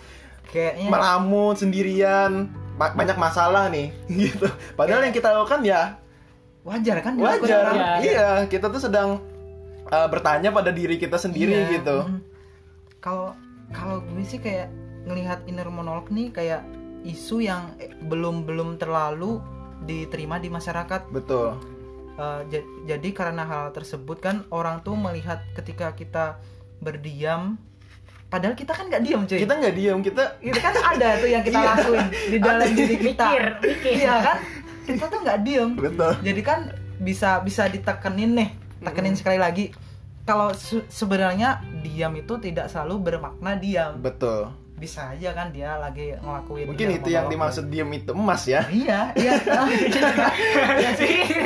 Kayaknya. 0.48 0.88
Melamun 0.88 1.52
sendirian 1.52 2.48
ba- 2.74 2.94
banyak 2.94 3.16
masalah 3.16 3.68
nih 3.68 3.92
gitu. 4.24 4.48
Padahal 4.72 5.04
yang 5.04 5.12
kita 5.12 5.28
lakukan 5.31 5.61
ya 5.62 6.00
wajar 6.62 6.96
kan 7.00 7.12
wajar. 7.14 7.61
orang. 7.66 7.76
Iya, 7.76 7.92
iya 8.00 8.28
kita 8.44 8.68
tuh 8.68 8.81
sedang 8.81 9.20
uh, 9.88 10.07
bertanya 10.07 10.48
pada 10.48 10.70
diri 10.70 10.96
kita 10.96 11.16
sendiri 11.16 11.55
Iya, 11.55 11.70
gitu. 11.74 11.98
mm. 12.05 12.20
Kalau 12.98 13.33
kalau 13.68 14.01
gue 14.01 14.22
sih 14.22 14.38
kayak 14.38 14.68
ngelihat 15.05 15.44
inner 15.44 15.68
monolog 15.68 16.09
nih 16.09 16.29
kayak 16.29 16.64
isu 17.01 17.40
yang 17.40 17.72
eh, 17.79 17.92
belum 18.03 18.42
belum 18.42 18.77
terlalu 18.77 19.39
diterima 19.80 20.36
di 20.36 20.49
masyarakat. 20.49 21.09
Betul. 21.09 21.55
Uh, 22.14 22.43
ja- 22.49 22.66
jadi 22.89 23.09
karena 23.12 23.43
hal 23.43 23.70
tersebut 23.70 24.18
kan 24.18 24.43
orang 24.49 24.82
tuh 24.82 24.93
melihat 24.93 25.39
ketika 25.55 25.95
kita 25.95 26.43
berdiam 26.78 27.55
padahal 28.26 28.53
kita 28.53 28.74
kan 28.74 28.91
nggak 28.91 29.03
diam 29.03 29.22
cuy. 29.24 29.39
Kita 29.39 29.55
nggak 29.55 29.74
diem 29.74 29.99
kita 30.03 30.22
itu 30.43 30.59
kan 30.59 30.74
ada 30.76 31.09
tuh 31.16 31.28
yang 31.28 31.41
kita 31.41 31.57
Iya. 31.57 31.70
lakuin 31.72 32.07
di 32.26 32.39
dalam 32.39 32.68
diri 32.74 32.97
kita. 32.99 33.24
mikir. 33.24 33.43
Mikir 33.62 33.93
iya 33.95 34.14
kan? 34.18 34.36
Kita 34.82 35.05
tuh 35.07 35.18
nggak 35.22 35.39
diem 35.41 35.70
betul. 35.72 36.12
Jadi 36.20 36.41
kan 36.43 36.61
bisa 36.99 37.39
bisa 37.39 37.70
ditekenin 37.70 38.32
nih 38.34 38.51
tekenin 38.81 39.14
sekali 39.14 39.37
lagi. 39.37 39.70
Kalau 40.22 40.53
se- 40.53 40.85
sebenarnya 40.87 41.57
diam 41.81 42.12
itu 42.12 42.37
tidak 42.37 42.68
selalu 42.68 43.01
bermakna 43.03 43.55
diam. 43.55 43.97
Betul. 43.99 44.53
Bisa 44.74 45.11
aja 45.11 45.35
kan 45.35 45.51
dia 45.51 45.74
lagi 45.74 46.14
ngelakuin 46.14 46.70
mungkin 46.70 46.87
itu 46.93 47.11
yang 47.11 47.26
dimaksud 47.26 47.66
diem 47.66 47.91
itu 47.93 48.12
emas 48.12 48.47
ya. 48.47 48.62
Iya 48.68 49.11
iya. 49.12 49.35
Iya 50.79 50.91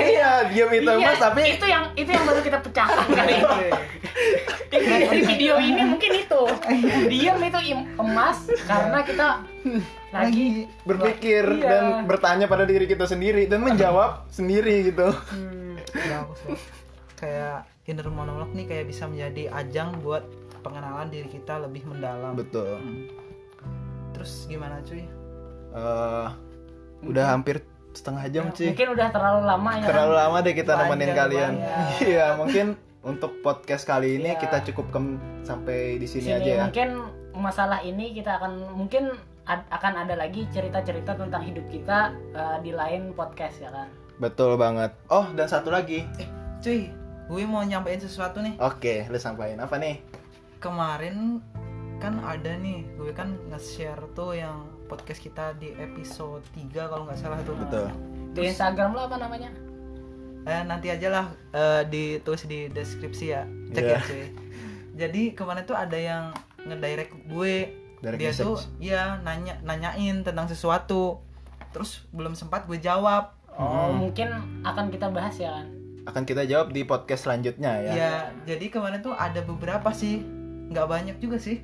iya 0.04 0.30
diem 0.46 0.70
itu 0.74 0.90
Iya, 0.90 1.00
emas 1.00 1.16
tapi 1.18 1.40
itu 1.48 1.64
yang 1.64 1.84
itu 1.94 2.10
yang 2.10 2.24
baru 2.26 2.40
kita 2.40 2.58
pecahkan. 2.60 3.06
Kali 3.08 3.34
ini 4.72 4.98
dari 5.00 5.22
video 5.24 5.54
ini 5.56 5.82
mungkin 5.86 6.12
itu. 6.18 6.42
Diam 7.08 7.38
itu 7.38 7.58
emas 7.96 8.38
karena 8.62 8.98
kita 9.00 9.28
lagi 10.12 10.46
berpikir 10.84 11.44
Iya. 11.56 11.64
dan 11.64 11.84
bertanya 12.04 12.44
pada 12.44 12.68
diri 12.68 12.84
kita 12.84 13.06
sendiri 13.06 13.48
dan 13.48 13.64
menjawab 13.64 14.28
sendiri 14.28 14.92
gitu. 14.92 15.08
Hmm, 15.08 15.80
bagus. 15.88 16.60
Kayak 17.22 17.56
inner 17.82 18.10
monolog 18.10 18.50
nih 18.50 18.66
kayak 18.66 18.90
bisa 18.90 19.06
menjadi 19.06 19.46
ajang 19.54 20.02
buat 20.02 20.26
pengenalan 20.60 21.06
diri 21.06 21.30
kita 21.30 21.62
lebih 21.62 21.86
mendalam. 21.86 22.34
Betul. 22.34 22.78
Hmm. 22.78 23.06
terus 24.12 24.44
gimana 24.44 24.82
cuy? 24.82 25.02
Eh, 25.72 26.28
udah 27.02 27.24
hampir 27.32 27.64
setengah 27.92 28.24
jam 28.28 28.44
sih 28.52 28.70
mungkin 28.70 28.92
udah 28.92 29.08
terlalu 29.08 29.40
lama 29.42 29.70
ya. 29.78 29.86
Terlalu 29.86 30.12
lama 30.14 30.36
deh 30.38 30.54
kita 30.54 30.72
Panjang 30.72 30.88
nemenin 30.90 31.10
kalian. 31.12 31.52
iya 32.12 32.26
mungkin 32.36 32.66
untuk 33.02 33.40
podcast 33.40 33.82
kali 33.82 34.16
ini 34.16 34.34
Iya. 34.34 34.38
kita 34.38 34.56
cukupkan 34.68 35.16
sampai 35.42 35.96
di 35.96 36.06
sini 36.06 36.28
Sini 36.28 36.38
aja 36.38 36.50
ya. 36.52 36.62
mungkin 36.66 36.88
masalah 37.34 37.80
ini 37.82 38.12
kita 38.12 38.36
akan 38.38 38.52
mungkin 38.76 39.10
ad- 39.42 39.66
akan 39.70 40.06
ada 40.06 40.14
lagi 40.14 40.46
cerita-cerita 40.48 41.16
tentang 41.16 41.42
hidup 41.42 41.66
kita 41.66 42.12
eh, 42.30 42.56
di 42.60 42.70
lain 42.70 43.10
podcast 43.12 43.58
ya 43.58 43.72
kan 43.72 43.88
betul 44.18 44.54
banget. 44.54 44.92
Oh 45.08 45.26
dan 45.34 45.48
satu 45.48 45.72
lagi. 45.72 46.04
Cuy 46.62 46.86
gue 47.24 47.42
mau 47.44 47.62
nyampein 47.62 47.98
sesuatu 47.98 48.38
nih. 48.38 48.54
Oke 48.58 49.06
lu 49.06 49.16
sampaikan 49.16 49.60
apa 49.60 49.76
nih? 49.76 50.02
Kemarin 50.58 51.42
kan 51.98 52.18
ada 52.18 52.54
nih 52.54 52.86
gue 52.94 53.10
kan 53.10 53.34
nge-share 53.48 54.02
tuh 54.12 54.34
yang 54.34 54.62
podcast 54.86 55.18
kita 55.18 55.54
di 55.56 55.70
episode 55.72 56.42
3 56.52 56.70
kalau 56.84 57.06
nggak 57.06 57.16
salah 57.16 57.38
tuh. 57.40 57.54
Betul. 57.56 57.88
Di 58.32 58.48
Instagram 58.48 58.92
lo 58.92 59.06
apa 59.06 59.16
namanya? 59.16 59.50
Eh 60.42 60.62
nanti 60.62 60.90
aja 60.90 61.08
lah 61.08 61.26
eh, 61.50 61.82
ditulis 61.84 62.44
di 62.44 62.66
deskripsi 62.66 63.26
ya. 63.28 63.42
Cek 63.70 63.80
ya 63.80 63.88
Iya. 63.88 63.98
cuy. 64.02 64.24
Jadi 64.92 65.22
kemarin 65.32 65.62
tuh 65.62 65.74
ada 65.74 65.94
yang 65.94 66.34
ngedirect 66.60 67.14
gue. 67.26 67.54
Direct 67.98 68.18
dia 68.18 68.30
message. 68.30 68.44
tuh 68.44 68.58
ya 68.76 69.02
nanya 69.20 69.62
nanyain 69.62 70.20
tentang 70.20 70.46
sesuatu. 70.46 71.22
Terus 71.70 72.04
belum 72.10 72.34
sempat 72.34 72.66
gue 72.66 72.76
jawab. 72.76 73.30
Oh 73.52 73.88
Hmm. 73.88 74.00
mungkin 74.00 74.28
akan 74.62 74.88
kita 74.88 75.06
bahas 75.08 75.36
ya 75.36 75.52
kan 75.52 75.68
akan 76.02 76.22
kita 76.26 76.42
jawab 76.50 76.74
di 76.74 76.82
podcast 76.82 77.30
selanjutnya 77.30 77.78
ya. 77.78 77.92
Ya 77.94 78.12
jadi 78.44 78.66
kemarin 78.74 79.02
tuh 79.02 79.14
ada 79.14 79.42
beberapa 79.42 79.94
sih. 79.94 80.22
Nggak 80.72 80.86
banyak 80.88 81.16
juga 81.22 81.38
sih. 81.38 81.62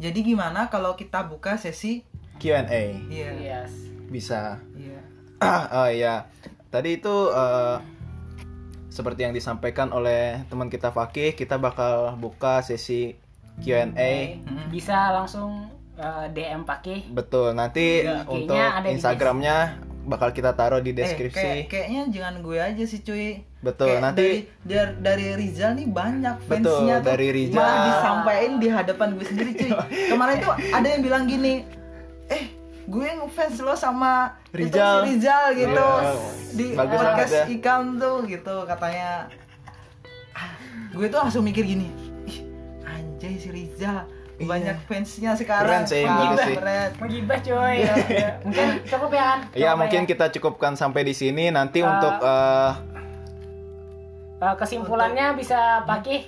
Jadi 0.00 0.24
gimana 0.24 0.68
kalau 0.72 0.96
kita 0.96 1.24
buka 1.28 1.60
sesi 1.60 2.04
Q&A 2.40 3.04
iya. 3.08 3.32
Yes. 3.36 3.72
Bisa. 4.08 4.60
Iya. 4.76 5.00
Oh 5.80 5.88
iya. 5.88 6.28
Tadi 6.68 7.00
itu 7.00 7.16
eh, 7.32 7.76
seperti 8.92 9.24
yang 9.24 9.32
disampaikan 9.32 9.88
oleh 9.92 10.44
teman 10.52 10.68
kita 10.68 10.92
Fakih 10.92 11.32
kita 11.32 11.56
bakal 11.56 12.16
buka 12.20 12.60
sesi 12.60 13.16
Q&A 13.60 14.40
Mm-mm. 14.40 14.68
bisa 14.72 15.12
langsung 15.16 15.68
eh, 15.96 16.26
DM 16.32 16.68
Paki 16.68 17.08
betul. 17.12 17.56
Nanti 17.56 18.04
Iya, 18.04 18.24
untuk 18.28 18.56
Instagramnya 18.84 19.89
bakal 20.10 20.28
kita 20.30 20.50
taruh 20.52 20.78
di 20.78 20.90
Eh, 20.90 20.96
deskripsi 20.96 21.38
kayak- 21.38 21.68
kayaknya 21.68 22.02
jangan 22.10 22.34
gue 22.40 22.58
aja 22.58 22.82
sih 22.82 23.00
cuy 23.00 23.46
betul 23.60 23.86
Kayak 23.88 24.02
nanti 24.02 24.26
dari, 24.60 24.92
dari 24.98 25.26
Rizal 25.36 25.70
nih 25.72 25.86
banyak 25.86 26.36
Betul, 26.42 26.66
fansnya 26.66 26.96
tuh 26.96 27.06
dari 27.06 27.28
Rizal. 27.30 27.54
malah 27.54 27.76
disampaikan 27.86 28.52
di 28.56 28.68
hadapan 28.68 29.08
gue 29.12 29.24
sendiri 29.24 29.50
cuy 29.54 29.70
kemarin 30.10 30.36
tuh 30.38 30.50
ada 30.52 30.86
yang 30.86 31.00
bilang 31.00 31.24
gini 31.24 31.54
eh 32.26 32.44
gue 32.82 33.08
ngefans 33.14 33.56
lo 33.60 33.74
sama 33.74 34.34
itu 34.48 34.66
Rizal. 34.66 34.96
si 34.96 35.06
Rizal 35.08 35.44
gitu 35.54 35.86
Iya. 35.94 36.12
di 36.50 36.66
Bagus 36.74 36.98
podcast 36.98 37.32
ya. 37.32 37.44
ikan 37.54 37.84
tuh 37.96 38.16
gitu 38.24 38.56
katanya 38.64 39.10
Ah, 40.32 40.54
gue 40.90 41.06
tuh 41.06 41.18
langsung 41.18 41.42
mikir 41.42 41.62
gini 41.64 41.86
ih 42.24 42.38
anjay 42.82 43.34
si 43.36 43.48
Rizal 43.48 44.02
Iya. 44.02 44.18
Banyak 44.40 44.76
fansnya 44.84 45.32
sekarang. 45.34 45.66
Keren 45.66 45.84
sih, 45.84 46.02
bagus 46.02 46.38
sih. 46.42 46.56
menggibah 46.96 47.38
coy 47.40 47.76
mungkin 48.42 48.66
cukup 48.84 49.10
ya 49.10 49.24
kan? 49.26 49.38
Ya 49.50 49.60
Cukup 49.66 49.78
mungkin 49.78 50.02
ya. 50.02 50.08
kita 50.08 50.26
cukupkan 50.30 50.72
sampai 50.74 51.02
di 51.02 51.12
sini. 51.12 51.48
Nanti 51.48 51.78
Eh, 51.78 51.86
untuk 51.86 52.14
eh, 52.18 52.72
Eh, 54.40 54.54
kesimpulannya 54.56 55.36
bisa 55.36 55.84
Paki 55.84 56.24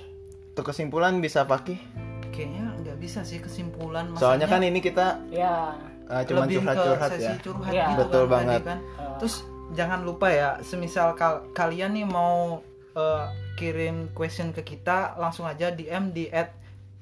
untuk 0.53 0.69
kesimpulan 0.69 1.17
bisa 1.17 1.41
Fakih? 1.43 1.81
Kayaknya 2.29 2.77
nggak 2.79 2.97
bisa 2.99 3.25
sih 3.25 3.41
kesimpulan 3.41 4.13
soalnya 4.13 4.45
kan 4.45 4.61
ini 4.61 4.77
kita 4.77 5.17
ya 5.27 5.73
eh, 6.05 6.21
cuma 6.23 6.45
lebih 6.45 6.61
curhat-curhat 6.61 7.09
ya. 7.15 7.33
curhat 7.41 7.73
Iya. 7.73 7.85
gitu 7.89 7.97
Betul 7.99 8.23
kan 8.23 8.31
banget. 8.31 8.61
kan. 8.63 8.77
eh, 8.77 9.17
Terus 9.17 9.35
jangan 9.73 10.05
lupa 10.05 10.29
ya, 10.29 10.61
semisal 10.61 11.17
kal- 11.17 11.49
kalian 11.51 11.93
nih 11.93 12.05
mau 12.05 12.61
eh, 12.93 13.25
kirim 13.55 14.13
question 14.13 14.49
ke 14.49 14.61
kita, 14.61 15.17
langsung 15.17 15.49
aja 15.49 15.73
DM 15.73 16.13
di 16.13 16.29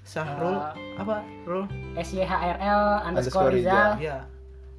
@sahrul 0.04 0.58
Eh. 0.76 0.99
apa 0.99 1.22
Rul? 1.45 1.66
SYHRL 1.93 3.06
Underscore 3.06 3.49
underscore 3.49 3.49
Rizal 3.54 3.91
Ya. 3.97 4.18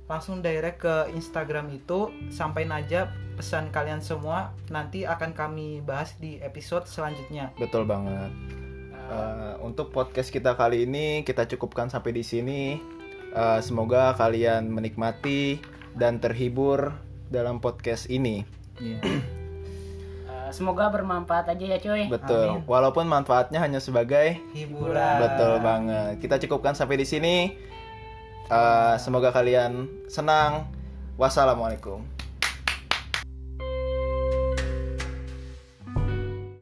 Langsung 0.06 0.42
direct 0.42 0.82
ke 0.82 1.08
Instagram 1.14 1.72
itu, 1.72 2.10
sampaikan 2.28 2.76
aja 2.76 3.08
pesan 3.32 3.72
kalian 3.72 4.04
semua, 4.04 4.52
nanti 4.68 5.08
akan 5.08 5.32
kami 5.32 5.80
bahas 5.80 6.12
di 6.20 6.36
episode 6.38 6.84
selanjutnya. 6.84 7.48
betul 7.56 7.86
banget 7.86 8.28
Eh, 9.02 9.54
untuk 9.60 9.92
podcast 9.92 10.32
kita 10.32 10.56
kali 10.56 10.88
ini 10.88 11.20
kita 11.20 11.44
cukupkan 11.44 11.92
sampai 11.92 12.16
di 12.16 12.24
sini. 12.24 12.80
Eh, 13.28 13.60
semoga 13.60 14.16
kalian 14.16 14.72
menikmati 14.72 15.60
dan 15.92 16.16
terhibur 16.16 16.96
dalam 17.28 17.60
podcast 17.60 18.08
ini. 18.08 18.44
Iya. 18.80 19.00
Semoga 20.52 20.92
bermanfaat 20.92 21.48
aja 21.48 21.64
ya 21.64 21.78
cuy 21.80 22.12
Betul. 22.12 22.60
Amin. 22.60 22.68
Walaupun 22.68 23.08
manfaatnya 23.08 23.58
hanya 23.58 23.80
sebagai 23.80 24.36
Hiburan. 24.52 25.16
betul 25.24 25.52
banget. 25.64 26.20
Kita 26.20 26.36
cukupkan 26.46 26.76
sampai 26.76 27.00
di 27.00 27.06
sini. 27.08 27.36
Eh, 28.52 28.94
semoga 29.00 29.32
kalian 29.32 29.88
senang. 30.12 30.68
Wassalamualaikum. 31.16 32.04